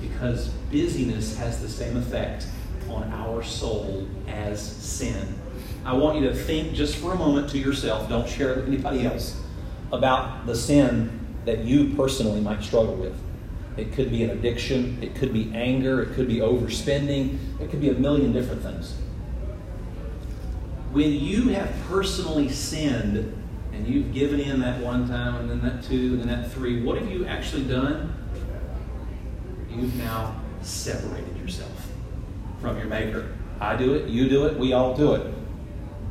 Because 0.00 0.48
busyness 0.70 1.36
has 1.38 1.62
the 1.62 1.68
same 1.68 1.96
effect 1.96 2.46
on 2.90 3.10
our 3.12 3.42
soul 3.42 4.06
as 4.28 4.60
sin. 4.60 5.34
I 5.84 5.94
want 5.94 6.20
you 6.20 6.28
to 6.28 6.34
think 6.34 6.74
just 6.74 6.96
for 6.96 7.12
a 7.12 7.16
moment 7.16 7.48
to 7.50 7.58
yourself, 7.58 8.08
don't 8.08 8.28
share 8.28 8.52
it 8.52 8.56
with 8.58 8.68
anybody 8.68 9.06
else, 9.06 9.40
about 9.90 10.46
the 10.46 10.54
sin 10.54 11.18
that 11.44 11.60
you 11.60 11.94
personally 11.94 12.40
might 12.40 12.62
struggle 12.62 12.94
with. 12.94 13.18
It 13.76 13.92
could 13.92 14.10
be 14.10 14.22
an 14.24 14.30
addiction, 14.30 15.02
it 15.02 15.14
could 15.14 15.32
be 15.32 15.50
anger, 15.54 16.02
it 16.02 16.14
could 16.14 16.28
be 16.28 16.36
overspending, 16.36 17.38
it 17.60 17.70
could 17.70 17.80
be 17.80 17.88
a 17.88 17.94
million 17.94 18.32
different 18.32 18.62
things. 18.62 18.94
When 20.92 21.10
you 21.10 21.48
have 21.48 21.74
personally 21.88 22.50
sinned 22.50 23.34
and 23.72 23.86
you've 23.86 24.12
given 24.12 24.40
in 24.40 24.60
that 24.60 24.78
one 24.82 25.08
time 25.08 25.36
and 25.36 25.48
then 25.48 25.62
that 25.62 25.82
two 25.82 26.20
and 26.20 26.20
then 26.20 26.28
that 26.28 26.52
three, 26.52 26.82
what 26.82 26.98
have 26.98 27.10
you 27.10 27.24
actually 27.24 27.64
done? 27.64 28.14
You've 29.70 29.96
now 29.96 30.38
separated 30.60 31.34
yourself 31.38 31.88
from 32.60 32.76
your 32.76 32.88
Maker. 32.88 33.32
I 33.58 33.74
do 33.74 33.94
it, 33.94 34.10
you 34.10 34.28
do 34.28 34.44
it, 34.44 34.58
we 34.58 34.74
all 34.74 34.94
do 34.94 35.14
it. 35.14 35.34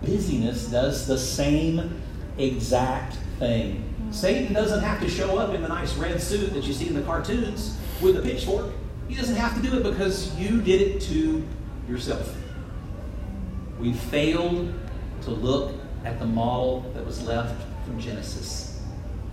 Busyness 0.01 0.65
does 0.71 1.05
the 1.05 1.17
same 1.17 2.01
exact 2.39 3.17
thing. 3.37 3.83
Satan 4.09 4.51
doesn't 4.51 4.81
have 4.81 4.99
to 5.01 5.07
show 5.07 5.37
up 5.37 5.53
in 5.53 5.61
the 5.61 5.67
nice 5.67 5.93
red 5.93 6.19
suit 6.19 6.53
that 6.53 6.63
you 6.63 6.73
see 6.73 6.87
in 6.87 6.95
the 6.95 7.03
cartoons 7.03 7.77
with 8.01 8.17
a 8.17 8.21
pitchfork. 8.23 8.71
He 9.07 9.13
doesn't 9.13 9.35
have 9.35 9.53
to 9.55 9.61
do 9.61 9.77
it 9.77 9.83
because 9.83 10.35
you 10.39 10.59
did 10.59 10.81
it 10.81 11.01
to 11.01 11.45
yourself. 11.87 12.35
We 13.81 13.93
failed 13.93 14.71
to 15.23 15.31
look 15.31 15.73
at 16.05 16.19
the 16.19 16.25
model 16.25 16.81
that 16.93 17.03
was 17.03 17.23
left 17.23 17.59
from 17.83 17.99
Genesis. 17.99 18.79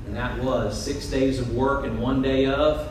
And 0.06 0.16
that 0.16 0.42
was 0.42 0.82
six 0.82 1.06
days 1.06 1.38
of 1.38 1.54
work 1.54 1.84
and 1.84 2.00
one 2.00 2.22
day 2.22 2.46
of 2.46 2.90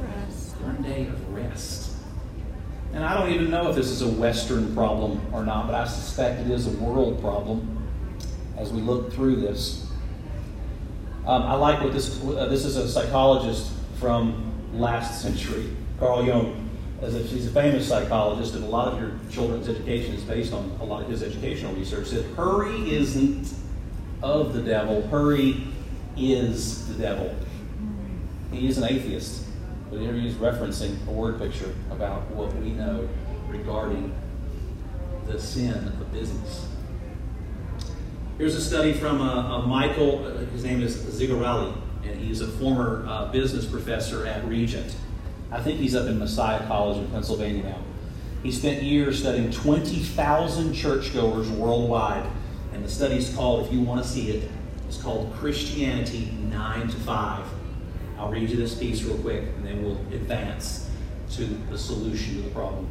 Rest. 0.00 0.56
one 0.60 0.80
day 0.80 1.08
of 1.08 1.34
rest. 1.34 1.90
And 2.92 3.04
I 3.04 3.14
don't 3.14 3.32
even 3.32 3.50
know 3.50 3.68
if 3.68 3.74
this 3.74 3.88
is 3.88 4.02
a 4.02 4.08
Western 4.08 4.72
problem 4.74 5.20
or 5.32 5.44
not, 5.44 5.66
but 5.66 5.74
I 5.74 5.86
suspect 5.88 6.40
it 6.40 6.50
is 6.50 6.68
a 6.68 6.76
world 6.78 7.20
problem 7.20 7.84
as 8.56 8.72
we 8.72 8.80
look 8.80 9.12
through 9.12 9.36
this. 9.36 9.90
Um, 11.26 11.42
I 11.42 11.54
like 11.54 11.82
what 11.82 11.92
this, 11.92 12.22
uh, 12.22 12.46
this 12.46 12.64
is 12.64 12.76
a 12.76 12.88
psychologist 12.88 13.72
from 13.98 14.52
last 14.72 15.20
century, 15.20 15.74
Carl 15.98 16.24
Jung. 16.24 16.61
As 17.02 17.16
if 17.16 17.30
he's 17.30 17.48
a 17.48 17.50
famous 17.50 17.88
psychologist, 17.88 18.54
and 18.54 18.62
a 18.62 18.68
lot 18.68 18.92
of 18.92 19.00
your 19.00 19.12
children's 19.30 19.68
education 19.68 20.14
is 20.14 20.22
based 20.22 20.52
on 20.52 20.76
a 20.80 20.84
lot 20.84 21.02
of 21.02 21.08
his 21.10 21.22
educational 21.22 21.74
research. 21.74 22.10
that 22.10 22.24
hurry 22.36 22.94
isn't 22.94 23.52
of 24.22 24.54
the 24.54 24.62
devil, 24.62 25.06
hurry 25.08 25.66
is 26.16 26.86
the 26.86 26.94
devil. 27.02 27.34
He 28.52 28.68
is 28.68 28.78
an 28.78 28.84
atheist, 28.84 29.46
but 29.90 29.98
here 29.98 30.12
he's 30.12 30.34
referencing 30.34 30.96
a 31.08 31.10
word 31.10 31.38
picture 31.38 31.74
about 31.90 32.30
what 32.30 32.54
we 32.56 32.70
know 32.70 33.08
regarding 33.48 34.14
the 35.26 35.40
sin 35.40 35.74
of 35.74 36.12
business. 36.12 36.68
Here's 38.38 38.54
a 38.54 38.60
study 38.60 38.92
from 38.92 39.20
uh, 39.20 39.58
uh, 39.58 39.66
Michael, 39.66 40.24
uh, 40.24 40.38
his 40.52 40.64
name 40.64 40.82
is 40.82 40.96
Zigarelli, 40.96 41.76
and 42.04 42.20
he's 42.20 42.40
a 42.40 42.48
former 42.48 43.04
uh, 43.08 43.26
business 43.32 43.66
professor 43.66 44.26
at 44.26 44.44
Regent. 44.46 44.94
I 45.52 45.60
think 45.60 45.78
he's 45.78 45.94
up 45.94 46.06
in 46.06 46.18
Messiah 46.18 46.66
College 46.66 46.96
in 46.96 47.08
Pennsylvania 47.08 47.62
now. 47.62 47.78
He 48.42 48.50
spent 48.50 48.82
years 48.82 49.20
studying 49.20 49.50
20,000 49.50 50.72
churchgoers 50.72 51.50
worldwide, 51.50 52.24
and 52.72 52.82
the 52.82 52.88
study's 52.88 53.32
called, 53.34 53.66
if 53.66 53.72
you 53.72 53.82
want 53.82 54.02
to 54.02 54.08
see 54.08 54.30
it, 54.30 54.50
it's 54.88 55.00
called 55.00 55.32
Christianity 55.34 56.32
9 56.50 56.88
to 56.88 56.96
5. 56.96 57.44
I'll 58.18 58.30
read 58.30 58.48
you 58.48 58.56
this 58.56 58.74
piece 58.74 59.02
real 59.02 59.18
quick, 59.18 59.42
and 59.56 59.66
then 59.66 59.82
we'll 59.84 59.98
advance 60.12 60.88
to 61.32 61.44
the 61.70 61.76
solution 61.76 62.36
to 62.36 62.42
the 62.42 62.50
problem. 62.50 62.88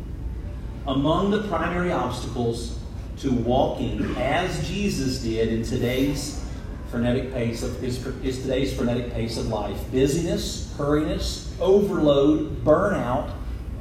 Among 0.85 1.31
the 1.31 1.43
primary 1.43 1.91
obstacles 1.91 2.77
to 3.17 3.31
walking 3.31 4.15
as 4.17 4.67
Jesus 4.67 5.19
did 5.19 5.49
in 5.49 5.63
today's 5.63 6.43
frenetic 6.89 7.33
pace 7.33 7.63
of 7.63 7.83
is, 7.83 8.05
is 8.23 8.41
today's 8.41 8.73
frenetic 8.75 9.13
pace 9.13 9.37
of 9.37 9.47
life. 9.47 9.79
Busyness, 9.91 10.73
hurriness, 10.77 11.50
overload, 11.61 12.63
burnout, 12.63 13.33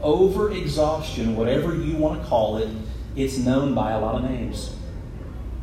overexhaustion, 0.02 1.34
whatever 1.34 1.74
you 1.74 1.96
want 1.96 2.22
to 2.22 2.28
call 2.28 2.58
it, 2.58 2.68
it's 3.16 3.38
known 3.38 3.74
by 3.74 3.92
a 3.92 4.00
lot 4.00 4.16
of 4.16 4.30
names. 4.30 4.74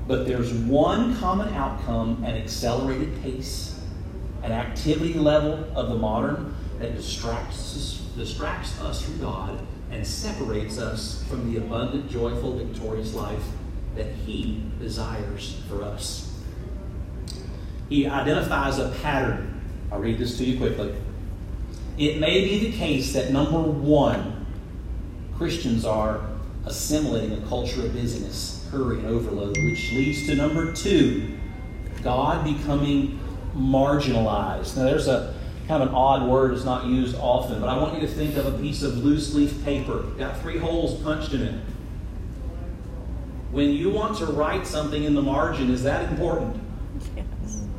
But 0.08 0.26
there's 0.26 0.54
one 0.54 1.16
common 1.18 1.54
outcome 1.54 2.24
an 2.24 2.36
accelerated 2.36 3.22
pace, 3.22 3.80
an 4.44 4.52
activity 4.52 5.14
level 5.14 5.66
of 5.76 5.90
the 5.90 5.96
modern 5.96 6.56
that 6.80 6.96
distracts 6.96 7.76
us, 7.76 7.94
distracts 8.16 8.80
us 8.82 9.02
from 9.02 9.20
God 9.20 9.60
and 9.92 10.06
separates 10.06 10.78
us 10.78 11.24
from 11.30 11.52
the 11.52 11.60
abundant, 11.60 12.10
joyful, 12.10 12.58
victorious 12.58 13.14
life 13.14 13.44
that 13.96 14.08
He 14.26 14.64
desires 14.80 15.62
for 15.68 15.84
us. 15.84 16.34
He 17.90 18.08
identifies 18.08 18.80
a 18.80 18.90
pattern. 19.02 19.62
I'll 19.92 20.00
read 20.00 20.18
this 20.18 20.38
to 20.38 20.46
you 20.46 20.58
quickly. 20.58 20.94
It 21.98 22.20
may 22.20 22.44
be 22.44 22.70
the 22.70 22.78
case 22.78 23.14
that 23.14 23.32
number 23.32 23.60
one, 23.60 24.46
Christians 25.36 25.84
are 25.84 26.22
assimilating 26.66 27.34
a 27.34 27.48
culture 27.48 27.86
of 27.86 27.94
busyness, 27.94 28.68
hurry, 28.72 29.00
and 29.00 29.08
overload, 29.08 29.58
which 29.58 29.92
leads 29.94 30.28
to 30.28 30.36
number 30.36 30.74
two, 30.74 31.38
God 32.04 32.44
becoming 32.44 33.20
marginalized. 33.56 34.78
Now, 34.78 34.84
there's 34.84 35.08
a 35.08 35.34
kind 35.68 35.82
of 35.82 35.90
an 35.90 35.96
odd 35.96 36.30
word, 36.30 36.54
it's 36.54 36.64
not 36.64 36.86
used 36.86 37.16
often, 37.18 37.60
but 37.60 37.68
I 37.68 37.78
want 37.78 37.96
you 37.96 38.02
to 38.02 38.08
think 38.08 38.38
of 38.38 38.46
a 38.46 38.58
piece 38.60 38.84
of 38.84 39.04
loose 39.04 39.34
leaf 39.34 39.64
paper, 39.66 40.04
got 40.18 40.40
three 40.40 40.58
holes 40.58 41.02
punched 41.02 41.34
in 41.34 41.42
it. 41.42 41.62
When 43.52 43.72
you 43.72 43.90
want 43.90 44.18
to 44.20 44.26
write 44.28 44.68
something 44.68 45.04
in 45.04 45.16
the 45.16 45.22
margin, 45.22 45.72
is 45.72 45.84
that 45.84 46.12
important? 46.12 46.62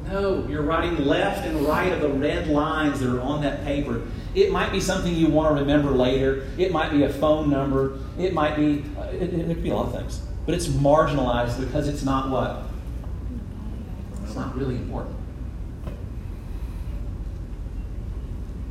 No, 0.08 0.46
you're 0.48 0.62
writing 0.62 1.04
left 1.04 1.44
and 1.46 1.60
right 1.66 1.92
of 1.92 2.00
the 2.00 2.08
red 2.08 2.48
lines 2.48 3.00
that 3.00 3.14
are 3.14 3.20
on 3.20 3.42
that 3.42 3.64
paper. 3.64 4.02
It 4.34 4.50
might 4.50 4.72
be 4.72 4.80
something 4.80 5.14
you 5.14 5.28
want 5.28 5.54
to 5.54 5.60
remember 5.60 5.90
later. 5.90 6.48
It 6.56 6.72
might 6.72 6.90
be 6.90 7.02
a 7.02 7.12
phone 7.12 7.50
number. 7.50 7.98
It 8.18 8.32
might 8.32 8.56
be, 8.56 8.84
uh, 8.98 9.08
it, 9.08 9.34
it, 9.34 9.46
could 9.46 9.62
be 9.62 9.70
a 9.70 9.76
lot 9.76 9.86
of 9.86 9.92
things. 9.92 10.20
But 10.46 10.54
it's 10.54 10.68
marginalized 10.68 11.60
because 11.60 11.88
it's 11.88 12.04
not 12.04 12.30
what? 12.30 12.62
It's 14.24 14.34
not 14.34 14.56
really 14.56 14.76
important. 14.76 15.16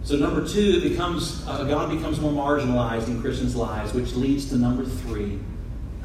So 0.04 0.16
number 0.16 0.48
two, 0.48 0.82
becomes 0.82 1.46
uh, 1.48 1.66
God 1.66 1.92
becomes 1.92 2.20
more 2.20 2.32
marginalized 2.32 3.10
in 3.10 3.22
Christians' 3.22 3.56
lives, 3.56 3.94
which 3.94 4.14
leads 4.14 4.50
to 4.50 4.56
number 4.56 4.86
three, 4.86 5.40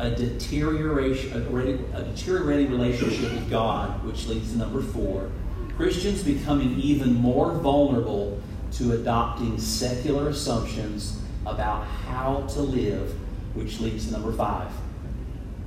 a 0.03 0.11
deterioration, 0.11 1.33
a, 1.33 2.03
deteriorating 2.03 2.73
relationship 2.73 3.33
with 3.33 3.49
God, 3.49 4.05
which 4.05 4.27
leads 4.27 4.51
to 4.51 4.59
number 4.59 4.83
four, 4.83 5.31
Christians 5.77 6.25
becoming 6.25 6.77
even 6.81 7.15
more 7.15 7.53
vulnerable 7.53 8.43
to 8.73 8.95
adopting 8.95 9.61
secular 9.61 10.31
assumptions 10.31 11.21
about 11.47 11.87
how 11.87 12.45
to 12.49 12.61
live, 12.61 13.15
which 13.55 13.79
leads 13.79 14.07
to 14.07 14.12
number 14.12 14.33
five. 14.33 14.73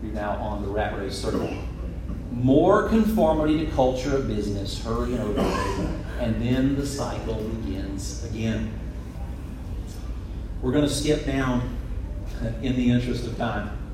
You're 0.03 0.11
now 0.11 0.31
on 0.31 0.63
the 0.63 0.67
rat 0.67 0.99
race 0.99 1.17
circle. 1.17 1.57
More 2.29 2.89
conformity 2.89 3.65
to 3.65 3.71
culture 3.71 4.17
of 4.17 4.27
business, 4.27 4.83
hurry 4.83 5.13
and 5.13 5.21
overload, 5.21 6.05
and 6.19 6.45
then 6.45 6.75
the 6.75 6.85
cycle 6.85 7.35
begins 7.35 8.25
again. 8.25 8.77
We're 10.61 10.73
going 10.73 10.83
to 10.83 10.93
skip 10.93 11.25
down 11.25 11.77
in 12.61 12.75
the 12.75 12.91
interest 12.91 13.25
of 13.25 13.37
time. 13.37 13.84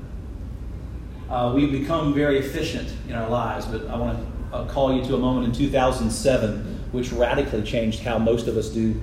Uh, 1.32 1.50
we've 1.54 1.72
become 1.72 2.12
very 2.12 2.38
efficient 2.38 2.92
in 3.08 3.14
our 3.14 3.30
lives, 3.30 3.64
but 3.64 3.88
I 3.88 3.96
want 3.96 4.18
to 4.18 4.54
uh, 4.54 4.68
call 4.68 4.94
you 4.94 5.02
to 5.06 5.14
a 5.14 5.18
moment 5.18 5.46
in 5.46 5.52
2007 5.52 6.72
which 6.92 7.10
radically 7.10 7.62
changed 7.62 8.00
how 8.00 8.18
most 8.18 8.48
of 8.48 8.58
us 8.58 8.68
do 8.68 9.00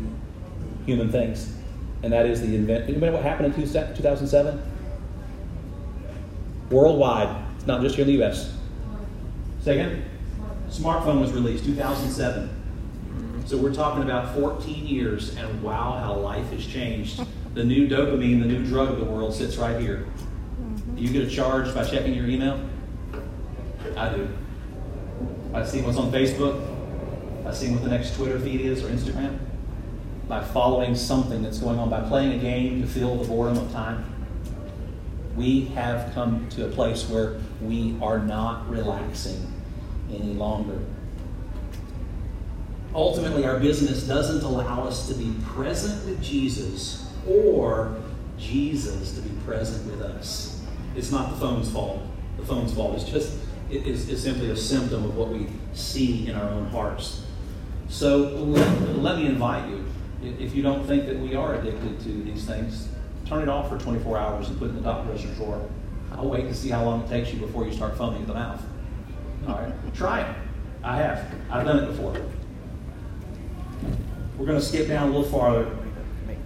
human 0.85 1.11
things. 1.11 1.51
And 2.03 2.13
that 2.13 2.27
is 2.27 2.39
the 2.39 2.55
invent. 2.55 2.83
Anybody 2.83 3.07
know 3.07 3.13
what 3.13 3.23
happened 3.23 3.55
in 3.55 3.61
2007? 3.63 4.61
Worldwide, 6.69 7.35
it's 7.55 7.65
not 7.65 7.81
just 7.81 7.95
here 7.95 8.03
in 8.03 8.07
the 8.09 8.17
U.S. 8.19 8.55
Second, 9.61 10.05
smartphone 10.69 11.19
was 11.19 11.33
released 11.33 11.65
2007. 11.65 13.43
So 13.47 13.57
we're 13.57 13.73
talking 13.73 14.03
about 14.03 14.35
14 14.35 14.85
years, 14.85 15.35
and 15.35 15.63
wow, 15.63 15.99
how 15.99 16.13
life 16.13 16.51
has 16.51 16.63
changed. 16.63 17.23
The 17.55 17.63
new 17.63 17.87
dopamine, 17.87 18.39
the 18.39 18.47
new 18.47 18.63
drug 18.67 18.89
of 18.89 18.99
the 18.99 19.05
world, 19.05 19.33
sits 19.33 19.57
right 19.57 19.81
here. 19.81 20.05
Do 20.99 21.05
you 21.05 21.13
get 21.13 21.25
a 21.25 21.31
charge 21.31 21.73
by 21.73 21.85
checking 21.85 22.13
your 22.13 22.27
email? 22.27 22.59
I 23.95 24.09
do. 24.09 24.27
I 25.53 25.63
see 25.63 25.79
what's 25.79 25.97
on 25.97 26.11
Facebook. 26.11 26.61
I 27.47 27.53
see 27.53 27.71
what 27.71 27.83
the 27.83 27.89
next 27.89 28.17
Twitter 28.17 28.37
feed 28.37 28.59
is 28.59 28.83
or 28.83 28.89
Instagram. 28.89 29.39
By 30.27 30.43
following 30.43 30.95
something 30.95 31.41
that's 31.41 31.59
going 31.59 31.79
on, 31.79 31.89
by 31.89 32.01
playing 32.01 32.33
a 32.33 32.37
game 32.37 32.81
to 32.81 32.87
fill 32.87 33.15
the 33.15 33.25
boredom 33.25 33.59
of 33.59 33.71
time. 33.71 34.13
We 35.37 35.67
have 35.67 36.13
come 36.13 36.49
to 36.49 36.65
a 36.65 36.69
place 36.69 37.07
where 37.07 37.39
we 37.61 37.97
are 38.01 38.19
not 38.19 38.69
relaxing 38.69 39.53
any 40.09 40.33
longer. 40.33 40.79
Ultimately, 42.93 43.45
our 43.45 43.57
business 43.57 44.05
doesn't 44.05 44.43
allow 44.43 44.83
us 44.83 45.07
to 45.07 45.13
be 45.13 45.33
present 45.45 46.05
with 46.05 46.21
Jesus 46.21 47.09
or 47.25 47.95
Jesus 48.37 49.15
to 49.15 49.21
be 49.21 49.29
present 49.45 49.89
with 49.89 50.01
us. 50.01 50.58
It's 50.99 51.11
not 51.11 51.29
the 51.29 51.37
phone's 51.37 51.71
fault. 51.71 52.01
The 52.37 52.45
phone's 52.45 52.73
fault 52.73 52.97
is 52.97 53.05
just 53.05 53.37
it 53.71 53.87
is, 53.87 54.09
is 54.09 54.21
simply 54.21 54.49
a 54.49 54.57
symptom 54.57 55.05
of 55.05 55.15
what 55.15 55.29
we 55.29 55.47
see 55.73 56.27
in 56.27 56.35
our 56.35 56.49
own 56.49 56.65
hearts. 56.65 57.23
So 57.87 58.17
let, 58.17 58.97
let 58.97 59.17
me 59.17 59.25
invite 59.25 59.69
you, 59.69 59.85
if 60.21 60.53
you 60.53 60.61
don't 60.61 60.85
think 60.85 61.05
that 61.05 61.17
we 61.17 61.35
are 61.35 61.55
addicted 61.55 62.01
to 62.01 62.23
these 62.23 62.43
things, 62.43 62.89
turn 63.25 63.43
it 63.43 63.47
off 63.47 63.69
for 63.69 63.77
24 63.77 64.17
hours 64.17 64.49
and 64.49 64.59
put 64.59 64.65
it 64.65 64.69
in 64.71 64.75
the 64.75 64.81
top 64.81 65.05
dresser 65.05 65.29
drawer. 65.35 65.69
I'll 66.11 66.27
wait 66.27 66.49
to 66.49 66.53
see 66.53 66.67
how 66.67 66.83
long 66.83 67.03
it 67.03 67.09
takes 67.09 67.33
you 67.33 67.39
before 67.39 67.65
you 67.65 67.71
start 67.71 67.95
foaming 67.95 68.23
at 68.23 68.27
the 68.27 68.33
mouth. 68.33 68.61
All 69.47 69.53
right, 69.53 69.95
try 69.95 70.21
it. 70.21 70.35
I 70.83 70.97
have. 70.97 71.33
I've 71.49 71.65
done 71.65 71.81
it 71.81 71.87
before. 71.87 72.21
We're 74.37 74.45
going 74.45 74.59
to 74.59 74.65
skip 74.65 74.89
down 74.89 75.09
a 75.09 75.11
little 75.17 75.31
farther. 75.31 75.77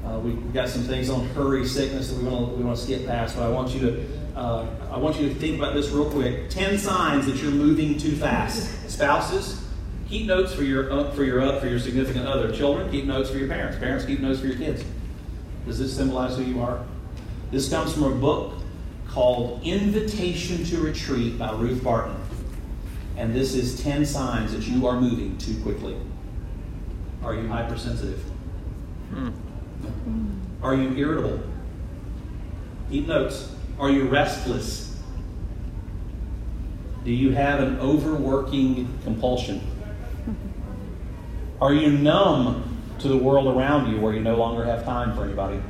Uh, 0.06 0.20
we've 0.20 0.54
got 0.54 0.70
some 0.70 0.84
things 0.84 1.10
on 1.10 1.26
hurry, 1.30 1.66
sickness 1.66 2.12
that 2.12 2.22
we 2.22 2.30
want 2.30 2.50
to 2.50 2.56
we 2.56 2.64
want 2.64 2.78
to 2.78 2.84
skip 2.84 3.08
past, 3.08 3.36
but 3.36 3.44
I 3.44 3.50
want 3.50 3.74
you 3.74 3.80
to 3.80 4.23
uh, 4.36 4.66
I 4.92 4.98
want 4.98 5.20
you 5.20 5.30
to 5.30 5.36
think 5.36 5.58
about 5.58 5.74
this 5.74 5.90
real 5.90 6.10
quick. 6.10 6.50
Ten 6.50 6.78
signs 6.78 7.26
that 7.28 7.36
you're 7.38 7.52
moving 7.52 7.98
too 7.98 8.16
fast. 8.16 8.90
Spouses, 8.90 9.64
keep 10.08 10.26
notes 10.28 10.54
for 10.54 10.64
your 10.64 10.92
uh, 10.92 11.12
for 11.12 11.24
your 11.24 11.42
uh, 11.42 11.60
for 11.60 11.68
your 11.68 11.80
significant 11.80 12.28
other. 12.28 12.52
Children, 12.52 12.90
keep 12.92 13.06
notes 13.06 13.30
for 13.30 13.38
your 13.38 13.48
parents. 13.48 13.78
Parents, 13.78 14.06
keep 14.06 14.20
notes 14.20 14.40
for 14.40 14.48
your 14.48 14.58
kids. 14.58 14.84
Does 15.66 15.80
this 15.80 15.96
symbolize 15.96 16.36
who 16.36 16.44
you 16.44 16.62
are? 16.62 16.84
This 17.52 17.70
comes 17.70 17.94
from 17.94 18.04
a 18.04 18.16
book 18.16 18.54
called 19.08 19.62
Invitation 19.64 20.64
to 20.66 20.80
Retreat 20.80 21.38
by 21.38 21.52
Ruth 21.52 21.84
Barton. 21.84 22.16
And 23.16 23.36
this 23.36 23.54
is 23.54 23.82
10 23.84 24.06
signs 24.08 24.54
that 24.54 24.68
you 24.68 24.88
are 24.88 25.00
moving 25.00 25.38
too 25.38 25.62
quickly. 25.62 25.96
Are 27.24 27.36
you 27.36 27.48
hypersensitive? 27.48 28.20
Hmm. 29.12 29.30
Are 30.64 30.74
you 30.74 30.96
irritable? 30.98 31.40
Keep 32.90 33.08
notes. 33.08 33.54
Are 33.84 33.92
you 33.92 34.06
restless? 34.06 34.98
Do 37.04 37.12
you 37.12 37.32
have 37.32 37.60
an 37.60 37.82
overworking 37.82 38.88
compulsion? 39.04 39.60
Are 41.60 41.74
you 41.74 41.92
numb 41.92 42.80
to 43.00 43.10
the 43.10 43.18
world 43.18 43.54
around 43.54 43.92
you 43.92 44.00
where 44.00 44.14
you 44.14 44.22
no 44.22 44.38
longer 44.38 44.64
have 44.64 44.86
time 44.86 45.14
for 45.18 45.26
anybody? 45.26 45.62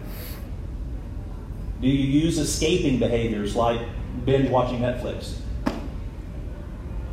Do 1.81 1.87
you 1.87 2.21
use 2.21 2.37
escaping 2.37 2.99
behaviors 2.99 3.55
like 3.55 3.81
binge 4.25 4.47
watching 4.47 4.81
Netflix? 4.81 5.39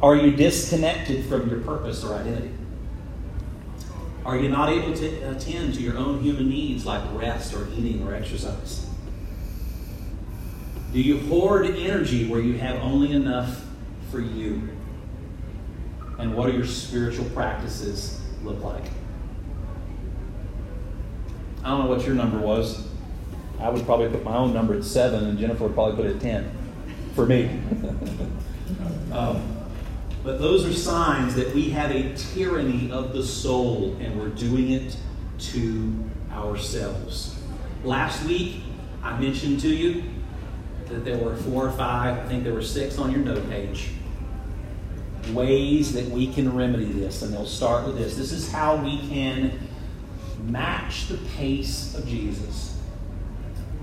Are 0.03 0.17
you 0.17 0.33
disconnected 0.33 1.25
from 1.25 1.49
your 1.49 1.61
purpose 1.61 2.05
or 2.05 2.15
identity? 2.17 2.53
Are 4.27 4.37
you 4.37 4.51
not 4.51 4.69
able 4.69 4.93
to 4.93 5.31
attend 5.31 5.73
to 5.77 5.81
your 5.81 5.97
own 5.97 6.21
human 6.21 6.51
needs 6.51 6.85
like 6.85 7.01
rest 7.15 7.55
or 7.55 7.69
eating 7.71 8.07
or 8.07 8.15
exercise? 8.15 8.90
Do 10.93 11.01
you 11.01 11.19
hoard 11.29 11.67
energy 11.67 12.27
where 12.29 12.41
you 12.41 12.55
have 12.55 12.77
only 12.83 13.13
enough 13.13 13.65
for 14.11 14.21
you? 14.21 14.69
And 16.19 16.35
what 16.35 16.51
do 16.51 16.53
your 16.57 16.67
spiritual 16.67 17.27
practices 17.27 18.21
look 18.43 18.63
like? 18.63 18.85
I 21.63 21.69
don't 21.69 21.85
know 21.85 21.91
what 21.91 22.05
your 22.05 22.17
number 22.17 22.39
was. 22.39 22.89
I 23.61 23.69
would 23.69 23.85
probably 23.85 24.09
put 24.09 24.25
my 24.25 24.37
own 24.37 24.53
number 24.53 24.75
at 24.75 24.83
seven, 24.83 25.25
and 25.27 25.39
Jennifer 25.39 25.65
would 25.65 25.75
probably 25.75 25.97
put 25.97 26.07
it 26.07 26.17
at 26.17 26.23
10 26.23 26.51
for 27.15 27.27
me. 27.27 27.45
um, 29.13 29.57
but 30.25 30.39
those 30.41 30.67
are 30.67 30.73
signs 30.73 31.35
that 31.37 31.55
we 31.55 31.71
have 31.71 31.91
a 31.91 32.15
tyranny 32.15 32.91
of 32.91 33.13
the 33.13 33.23
soul 33.23 33.97
and 34.01 34.19
we're 34.19 34.29
doing 34.29 34.73
it 34.73 34.97
to 35.39 35.95
ourselves. 36.33 37.39
Last 37.85 38.25
week, 38.25 38.63
I 39.03 39.19
mentioned 39.19 39.61
to 39.61 39.69
you 39.69 40.05
that 40.91 41.05
there 41.05 41.19
were 41.19 41.37
four 41.37 41.67
or 41.67 41.73
five, 41.73 42.19
I 42.19 42.29
think 42.29 42.45
there 42.45 42.55
were 42.55 42.63
six 42.63 42.99
on 42.99 43.11
your 43.11 43.21
note 43.21 43.49
page, 43.49 43.91
ways 45.33 45.93
that 45.95 46.07
we 46.07 46.33
can 46.33 46.55
remedy 46.55 46.87
this. 46.87 47.23
And 47.23 47.33
they'll 47.33 47.47
start 47.47 47.87
with 47.87 47.97
this. 47.97 48.17
This 48.17 48.33
is 48.33 48.51
how 48.51 48.77
we 48.77 48.99
can 49.09 49.59
match 50.45 51.09
the 51.09 51.19
pace 51.37 51.95
of 51.95 52.07
Jesus. 52.07 52.77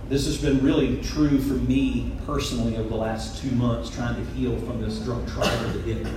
This 0.09 0.25
has 0.25 0.37
been 0.37 0.63
really 0.63 1.01
true 1.01 1.39
for 1.39 1.53
me 1.53 2.17
personally 2.25 2.77
over 2.77 2.87
the 2.87 2.95
last 2.95 3.41
two 3.41 3.51
months 3.51 3.89
trying 3.89 4.15
to 4.15 4.31
heal 4.31 4.57
from 4.59 4.81
this 4.81 4.99
drunk 4.99 5.27
trial 5.29 5.73
that 5.73 5.81
hit 5.81 6.03
me. 6.03 6.11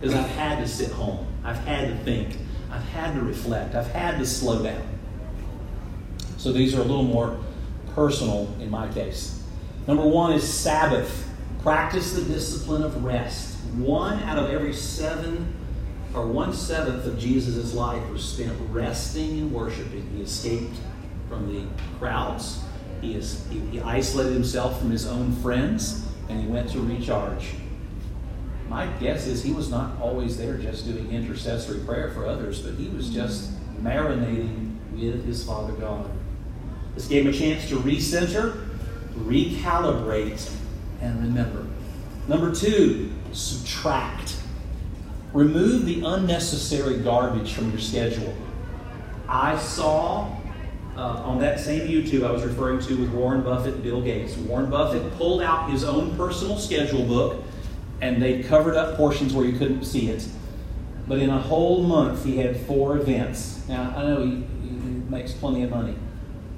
Because 0.00 0.14
I've 0.16 0.30
had 0.30 0.58
to 0.58 0.66
sit 0.66 0.90
home. 0.90 1.26
I've 1.44 1.58
had 1.58 1.88
to 1.88 1.96
think. 2.04 2.36
I've 2.70 2.82
had 2.82 3.14
to 3.14 3.20
reflect. 3.20 3.74
I've 3.74 3.90
had 3.92 4.18
to 4.18 4.26
slow 4.26 4.62
down. 4.62 4.82
So 6.36 6.52
these 6.52 6.74
are 6.74 6.80
a 6.80 6.84
little 6.84 7.04
more 7.04 7.38
personal 7.94 8.52
in 8.60 8.70
my 8.70 8.88
case. 8.88 9.41
Number 9.86 10.04
one 10.06 10.32
is 10.32 10.46
Sabbath. 10.46 11.28
Practice 11.62 12.12
the 12.12 12.22
discipline 12.22 12.82
of 12.82 13.04
rest. 13.04 13.56
One 13.74 14.22
out 14.24 14.38
of 14.38 14.50
every 14.50 14.72
seven 14.72 15.54
or 16.14 16.26
one 16.26 16.52
seventh 16.52 17.06
of 17.06 17.18
Jesus' 17.18 17.74
life 17.74 18.08
was 18.10 18.24
spent 18.24 18.56
resting 18.70 19.30
and 19.38 19.52
worshiping. 19.52 20.08
He 20.14 20.22
escaped 20.22 20.76
from 21.28 21.52
the 21.52 21.64
crowds. 21.98 22.60
He, 23.00 23.14
is, 23.14 23.46
he, 23.50 23.58
he 23.60 23.80
isolated 23.80 24.34
himself 24.34 24.78
from 24.78 24.90
his 24.90 25.06
own 25.06 25.32
friends 25.36 26.06
and 26.28 26.40
he 26.40 26.46
went 26.46 26.70
to 26.70 26.80
recharge. 26.80 27.54
My 28.68 28.86
guess 29.00 29.26
is 29.26 29.42
he 29.42 29.52
was 29.52 29.68
not 29.68 30.00
always 30.00 30.38
there 30.38 30.56
just 30.58 30.86
doing 30.86 31.10
intercessory 31.10 31.80
prayer 31.80 32.10
for 32.10 32.26
others, 32.26 32.60
but 32.60 32.74
he 32.74 32.88
was 32.88 33.10
just 33.10 33.50
marinating 33.82 34.76
with 34.92 35.24
his 35.26 35.44
Father 35.44 35.72
God. 35.72 36.08
This 36.94 37.06
gave 37.06 37.26
him 37.26 37.34
a 37.34 37.36
chance 37.36 37.68
to 37.68 37.76
recenter, 37.76 38.71
recalibrate, 39.14 40.50
and 41.00 41.22
remember. 41.22 41.66
Number 42.28 42.54
two, 42.54 43.12
subtract. 43.32 44.36
Remove 45.32 45.86
the 45.86 46.04
unnecessary 46.04 46.98
garbage 46.98 47.52
from 47.52 47.70
your 47.70 47.80
schedule. 47.80 48.34
I 49.28 49.58
saw 49.58 50.30
uh, 50.96 51.00
on 51.00 51.38
that 51.40 51.58
same 51.58 51.88
YouTube 51.88 52.26
I 52.26 52.30
was 52.30 52.44
referring 52.44 52.80
to 52.80 52.96
with 52.96 53.10
Warren 53.10 53.42
Buffett 53.42 53.74
and 53.74 53.82
Bill 53.82 54.02
Gates. 54.02 54.36
Warren 54.36 54.68
Buffett 54.68 55.10
pulled 55.16 55.42
out 55.42 55.70
his 55.70 55.84
own 55.84 56.16
personal 56.16 56.58
schedule 56.58 57.04
book 57.04 57.42
and 58.02 58.20
they 58.20 58.42
covered 58.42 58.76
up 58.76 58.96
portions 58.96 59.32
where 59.32 59.46
you 59.46 59.56
couldn't 59.58 59.84
see 59.84 60.10
it. 60.10 60.26
But 61.08 61.18
in 61.18 61.30
a 61.30 61.38
whole 61.38 61.82
month, 61.82 62.24
he 62.24 62.36
had 62.36 62.56
four 62.56 62.96
events. 62.98 63.66
Now, 63.68 63.94
I 63.96 64.02
know 64.02 64.24
he, 64.24 64.44
he 64.62 64.70
makes 65.08 65.32
plenty 65.32 65.62
of 65.62 65.70
money, 65.70 65.94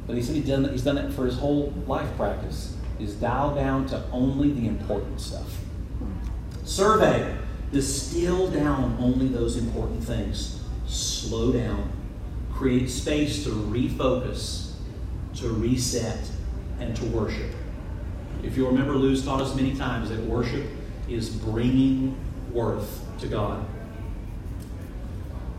but 0.07 0.17
he 0.17 0.23
said 0.23 0.37
he's 0.37 0.47
done, 0.47 0.69
he's 0.71 0.85
done 0.85 0.99
it 0.99 1.12
for 1.12 1.25
his 1.25 1.38
whole 1.38 1.73
life 1.87 2.09
practice. 2.17 2.77
is 2.99 3.14
dialed 3.14 3.57
down 3.57 3.87
to 3.87 4.03
only 4.12 4.53
the 4.53 4.67
important 4.67 5.21
stuff. 5.21 5.59
Survey. 6.64 7.37
Distill 7.73 8.51
down 8.51 8.97
only 9.01 9.27
those 9.27 9.57
important 9.57 10.03
things. 10.05 10.62
Slow 10.87 11.51
down. 11.51 11.90
Create 12.53 12.88
space 12.88 13.43
to 13.45 13.51
refocus, 13.51 14.75
to 15.35 15.49
reset, 15.49 16.21
and 16.79 16.95
to 16.95 17.05
worship. 17.07 17.51
If 18.45 18.57
you 18.57 18.67
remember, 18.67 18.93
Lou's 18.93 19.25
taught 19.25 19.40
us 19.40 19.57
many 19.57 19.75
times 19.75 20.11
that 20.11 20.21
worship 20.21 20.64
is 21.09 21.31
bringing 21.31 22.17
worth 22.53 23.05
to 23.19 23.27
God. 23.27 23.64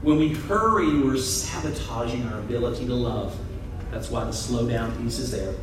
When 0.02 0.18
we 0.18 0.30
hurry, 0.30 1.02
we're 1.02 1.18
sabotaging 1.18 2.24
our 2.28 2.40
ability 2.40 2.86
to 2.86 2.94
love. 2.94 3.38
That's 3.96 4.10
why 4.10 4.26
the 4.26 4.34
slow 4.34 4.68
down 4.68 4.92
piece 5.02 5.20
is 5.20 5.32
there. 5.32 5.54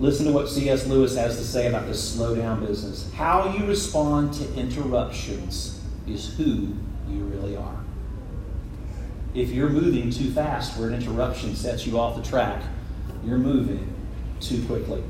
Listen 0.00 0.26
to 0.26 0.32
what 0.32 0.48
C.S. 0.48 0.88
Lewis 0.88 1.16
has 1.16 1.36
to 1.36 1.44
say 1.44 1.68
about 1.68 1.86
this 1.86 2.02
slow 2.02 2.34
down 2.34 2.66
business. 2.66 3.08
How 3.12 3.54
you 3.56 3.66
respond 3.66 4.34
to 4.34 4.54
interruptions 4.56 5.80
is 6.08 6.36
who 6.36 6.74
you 7.08 7.20
really 7.26 7.56
are. 7.56 7.76
If 9.32 9.50
you're 9.50 9.68
moving 9.68 10.10
too 10.10 10.32
fast 10.32 10.76
where 10.76 10.88
an 10.88 10.94
interruption 10.94 11.54
sets 11.54 11.86
you 11.86 12.00
off 12.00 12.16
the 12.16 12.28
track, 12.28 12.60
you're 13.24 13.38
moving 13.38 13.94
too 14.40 14.64
quickly. 14.64 15.04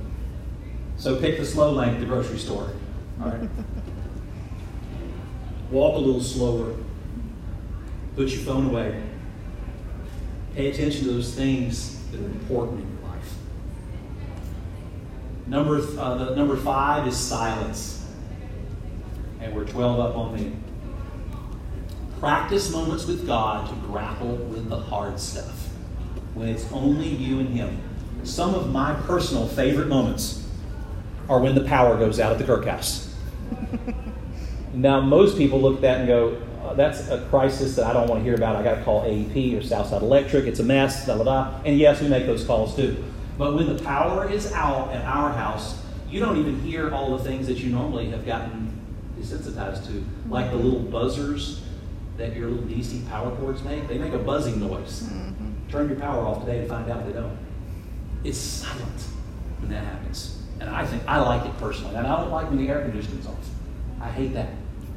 So 0.99 1.19
pick 1.19 1.39
the 1.39 1.47
slow 1.47 1.73
lane 1.73 1.95
at 1.95 2.01
the 2.01 2.07
grocery 2.07 2.39
store. 2.39 2.71
All 3.19 3.31
right? 3.31 3.49
Walk 5.71 5.97
a 5.97 6.01
little 6.01 6.21
slower. 6.21 6.77
Put 8.15 8.29
your 8.29 8.41
phone 8.41 8.67
away. 8.67 9.03
Pay 10.57 10.71
attention 10.71 11.05
to 11.05 11.13
those 11.13 11.35
things 11.35 12.03
that 12.11 12.19
are 12.19 12.25
important 12.25 12.81
in 12.81 12.91
your 12.91 13.11
life. 13.11 13.35
Number, 15.47 16.01
uh, 16.01 16.15
the, 16.17 16.35
number 16.35 16.57
five 16.57 17.07
is 17.07 17.15
silence. 17.15 18.07
And 19.39 19.55
we're 19.55 19.67
12 19.67 20.01
up 20.01 20.17
on 20.17 20.35
me. 20.35 20.53
Practice 22.21 22.73
moments 22.73 23.05
with 23.05 23.27
God 23.27 23.69
to 23.69 23.75
grapple 23.87 24.35
with 24.37 24.71
the 24.71 24.81
hard 24.81 25.21
stuff 25.21 25.69
when 26.33 26.49
it's 26.49 26.71
only 26.73 27.09
you 27.09 27.39
and 27.41 27.51
Him. 27.51 27.79
Some 28.25 28.55
of 28.55 28.73
my 28.73 28.95
personal 29.03 29.47
favorite 29.47 29.89
moments 29.89 30.49
are 31.29 31.39
when 31.39 31.55
the 31.55 31.65
power 31.65 31.99
goes 31.99 32.19
out 32.19 32.33
at 32.33 32.39
the 32.39 32.45
Kirk 32.45 32.65
house. 32.65 33.15
Now, 34.77 35.01
most 35.01 35.39
people 35.39 35.59
look 35.59 35.77
at 35.77 35.81
that 35.81 35.99
and 36.01 36.07
go, 36.07 36.39
uh, 36.67 36.75
that's 36.75 37.09
a 37.09 37.27
crisis 37.31 37.77
that 37.77 37.87
I 37.87 37.93
don't 37.93 38.09
want 38.09 38.21
to 38.21 38.25
hear 38.25 38.35
about. 38.35 38.57
I 38.57 38.63
got 38.63 38.77
to 38.77 38.85
call 38.85 39.03
AEP 39.03 39.59
or 39.59 39.63
Southside 39.63 40.03
Electric. 40.03 40.47
It's 40.47 40.61
a 40.61 40.65
mess, 40.65 41.05
blah, 41.05 41.15
blah, 41.15 41.25
blah. 41.25 41.61
And 41.65 41.79
yes, 41.79 42.01
we 42.01 42.09
make 42.09 42.27
those 42.27 42.45
calls 42.45 42.75
too. 42.75 43.05
But 43.39 43.55
when 43.55 43.75
the 43.75 43.83
power 43.83 44.31
is 44.31 44.53
out 44.53 44.93
at 44.93 45.05
our 45.05 45.33
house, 45.33 45.83
you 46.09 46.21
don't 46.21 46.39
even 46.39 46.61
hear 46.61 46.93
all 46.93 47.17
the 47.17 47.25
things 47.25 47.47
that 47.47 47.59
you 47.59 47.71
normally 47.71 48.09
have 48.11 48.25
gotten 48.25 48.73
desensitized 49.19 49.87
to, 49.87 50.05
like 50.29 50.51
the 50.51 50.57
little 50.57 50.81
buzzers 50.81 51.63
that 52.17 52.35
your 52.35 52.49
little 52.49 52.65
DC 52.65 53.09
power 53.09 53.35
cords 53.37 53.63
make. 53.63 53.89
They 53.89 53.99
make 53.99 54.13
a 54.13 54.19
buzzing 54.19 54.61
noise. 54.61 55.09
Turn 55.71 55.89
your 55.89 55.99
power 55.99 56.25
off 56.25 56.45
today 56.45 56.61
to 56.61 56.67
find 56.67 56.91
out 56.91 57.07
they 57.07 57.13
don't. 57.13 57.37
It's 58.25 58.39
silent 58.39 59.03
when 59.61 59.71
that 59.71 59.85
happens. 59.85 60.43
And 60.61 60.71
I 60.71 60.87
think 60.87 61.03
I 61.07 61.19
like 61.19 61.45
it 61.45 61.57
personally. 61.59 61.97
And 61.97 62.07
I 62.07 62.21
don't 62.21 62.31
like 62.31 62.49
when 62.49 62.59
the 62.59 62.69
air 62.69 62.81
conditioning's 62.83 63.27
off. 63.27 63.35
I 64.01 64.09
hate 64.09 64.33
that. 64.35 64.49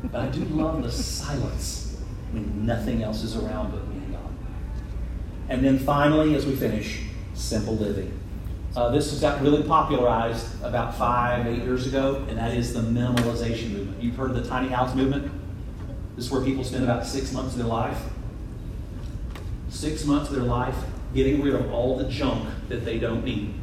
But 0.03 0.15
I 0.15 0.27
do 0.27 0.43
love 0.45 0.83
the 0.83 0.91
silence 0.91 1.97
when 2.31 2.65
nothing 2.65 3.03
else 3.03 3.23
is 3.23 3.35
around 3.35 3.71
but 3.71 3.87
me 3.87 3.95
and 3.97 4.13
God. 4.13 4.31
And 5.49 5.63
then 5.63 5.79
finally, 5.79 6.35
as 6.35 6.45
we 6.45 6.55
finish, 6.55 7.03
simple 7.33 7.75
living. 7.75 8.17
Uh, 8.75 8.89
this 8.91 9.09
has 9.09 9.19
got 9.19 9.41
really 9.41 9.63
popularized 9.63 10.47
about 10.63 10.95
five, 10.95 11.47
eight 11.47 11.63
years 11.63 11.87
ago, 11.87 12.23
and 12.29 12.37
that 12.37 12.55
is 12.55 12.73
the 12.73 12.81
minimalization 12.81 13.71
movement. 13.71 14.01
You've 14.01 14.15
heard 14.15 14.31
of 14.31 14.43
the 14.43 14.47
tiny 14.47 14.69
house 14.69 14.93
movement? 14.93 15.31
This 16.15 16.25
is 16.25 16.31
where 16.31 16.41
people 16.41 16.63
spend 16.63 16.83
about 16.83 17.05
six 17.05 17.31
months 17.31 17.53
of 17.53 17.59
their 17.59 17.67
life. 17.67 17.99
Six 19.69 20.05
months 20.05 20.29
of 20.29 20.35
their 20.35 20.45
life 20.45 20.75
getting 21.15 21.41
rid 21.41 21.55
of 21.55 21.73
all 21.73 21.97
the 21.97 22.05
junk 22.05 22.47
that 22.67 22.85
they 22.85 22.99
don't 22.99 23.23
need. 23.23 23.53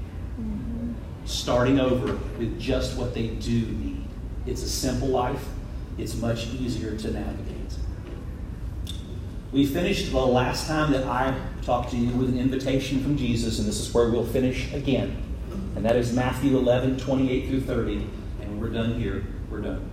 Starting 1.24 1.78
over 1.78 2.14
with 2.38 2.58
just 2.58 2.96
what 2.96 3.14
they 3.14 3.28
do 3.28 3.60
need. 3.60 4.04
It's 4.46 4.62
a 4.62 4.68
simple 4.68 5.08
life, 5.08 5.44
it's 5.98 6.16
much 6.16 6.48
easier 6.48 6.96
to 6.96 7.10
navigate. 7.10 7.56
We 9.52 9.64
finished 9.64 10.10
the 10.10 10.18
last 10.18 10.66
time 10.66 10.92
that 10.92 11.04
I 11.04 11.38
talked 11.62 11.90
to 11.92 11.96
you 11.96 12.10
with 12.16 12.28
an 12.28 12.38
invitation 12.38 13.02
from 13.02 13.16
Jesus, 13.16 13.58
and 13.58 13.66
this 13.66 13.80
is 13.80 13.94
where 13.94 14.10
we'll 14.10 14.26
finish 14.26 14.72
again. 14.74 15.22
And 15.76 15.84
that 15.84 15.96
is 15.96 16.12
Matthew 16.12 16.56
11, 16.58 16.98
28 16.98 17.48
through 17.48 17.60
30. 17.62 18.06
And 18.42 18.60
we're 18.60 18.70
done 18.70 19.00
here. 19.00 19.24
We're 19.50 19.60
done. 19.60 19.90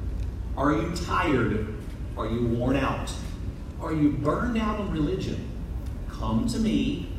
Are 0.58 0.72
you 0.72 0.94
tired? 0.96 1.76
Are 2.18 2.28
you 2.28 2.48
worn 2.48 2.76
out? 2.76 3.12
Are 3.82 3.94
you 3.94 4.12
burned 4.12 4.58
out 4.58 4.80
on 4.80 4.92
religion? 4.92 5.50
Come 6.10 6.48
to 6.48 6.60
me, 6.60 7.10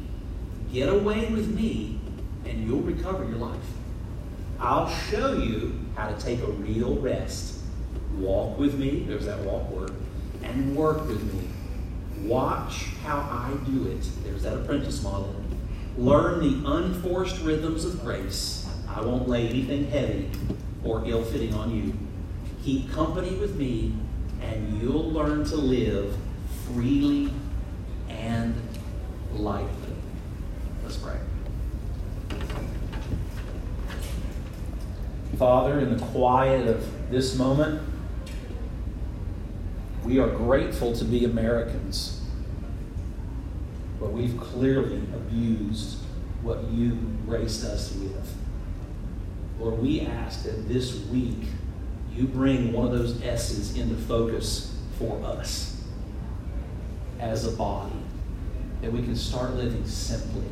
get 0.72 0.88
away 0.88 1.26
with 1.26 1.54
me, 1.54 1.98
and 2.44 2.66
you'll 2.66 2.80
recover 2.80 3.24
your 3.24 3.36
life. 3.36 3.58
I'll 4.58 4.88
show 4.88 5.34
you 5.34 5.78
how 5.94 6.08
to 6.08 6.18
take 6.18 6.40
a 6.40 6.46
real 6.46 6.96
rest. 6.96 7.58
Walk 8.18 8.58
with 8.58 8.78
me, 8.78 9.04
there's 9.08 9.26
that 9.26 9.40
walk 9.40 9.68
word, 9.70 9.92
and 10.42 10.76
work 10.76 11.06
with 11.06 11.22
me. 11.32 11.48
Watch 12.28 12.86
how 13.02 13.18
I 13.18 13.52
do 13.68 13.88
it. 13.88 14.06
There's 14.24 14.42
that 14.44 14.56
apprentice 14.56 15.02
model. 15.02 15.34
Learn 15.96 16.40
the 16.40 16.70
unforced 16.70 17.40
rhythms 17.42 17.84
of 17.84 18.02
grace. 18.02 18.66
I 18.88 19.00
won't 19.00 19.28
lay 19.28 19.48
anything 19.48 19.90
heavy 19.90 20.30
or 20.84 21.02
ill 21.04 21.24
fitting 21.24 21.54
on 21.54 21.74
you. 21.74 21.92
Keep 22.64 22.92
company 22.92 23.36
with 23.36 23.56
me, 23.56 23.94
and 24.40 24.80
you'll 24.80 25.10
learn 25.10 25.44
to 25.46 25.56
live 25.56 26.16
freely 26.66 27.32
and 28.08 28.54
lightly. 29.32 29.68
Let's 30.82 30.96
pray. 30.96 31.18
Father, 35.38 35.80
in 35.80 35.96
the 35.96 36.04
quiet 36.06 36.68
of 36.68 37.10
this 37.10 37.36
moment, 37.36 37.82
we 40.04 40.18
are 40.18 40.28
grateful 40.28 40.94
to 40.94 41.04
be 41.04 41.24
Americans, 41.24 42.20
but 43.98 44.12
we've 44.12 44.38
clearly 44.38 44.98
abused 45.14 45.98
what 46.42 46.62
you 46.64 46.92
graced 47.26 47.64
us 47.64 47.94
with. 47.94 48.36
Lord, 49.58 49.78
we 49.78 50.02
ask 50.02 50.44
that 50.44 50.68
this 50.68 51.00
week 51.06 51.46
you 52.12 52.26
bring 52.26 52.72
one 52.72 52.86
of 52.86 52.92
those 52.92 53.22
S's 53.22 53.78
into 53.78 53.94
focus 53.94 54.76
for 54.98 55.24
us 55.24 55.82
as 57.18 57.46
a 57.46 57.56
body, 57.56 57.96
that 58.82 58.92
we 58.92 59.02
can 59.02 59.16
start 59.16 59.54
living 59.54 59.86
simply, 59.86 60.44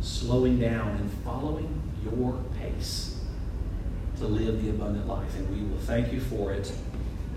slowing 0.00 0.60
down 0.60 0.88
and 0.90 1.10
following 1.24 1.80
your 2.04 2.38
pace 2.58 3.18
to 4.18 4.26
live 4.26 4.62
the 4.62 4.70
abundant 4.70 5.08
life. 5.08 5.34
And 5.36 5.48
we 5.48 5.66
will 5.66 5.80
thank 5.80 6.12
you 6.12 6.20
for 6.20 6.52
it. 6.52 6.70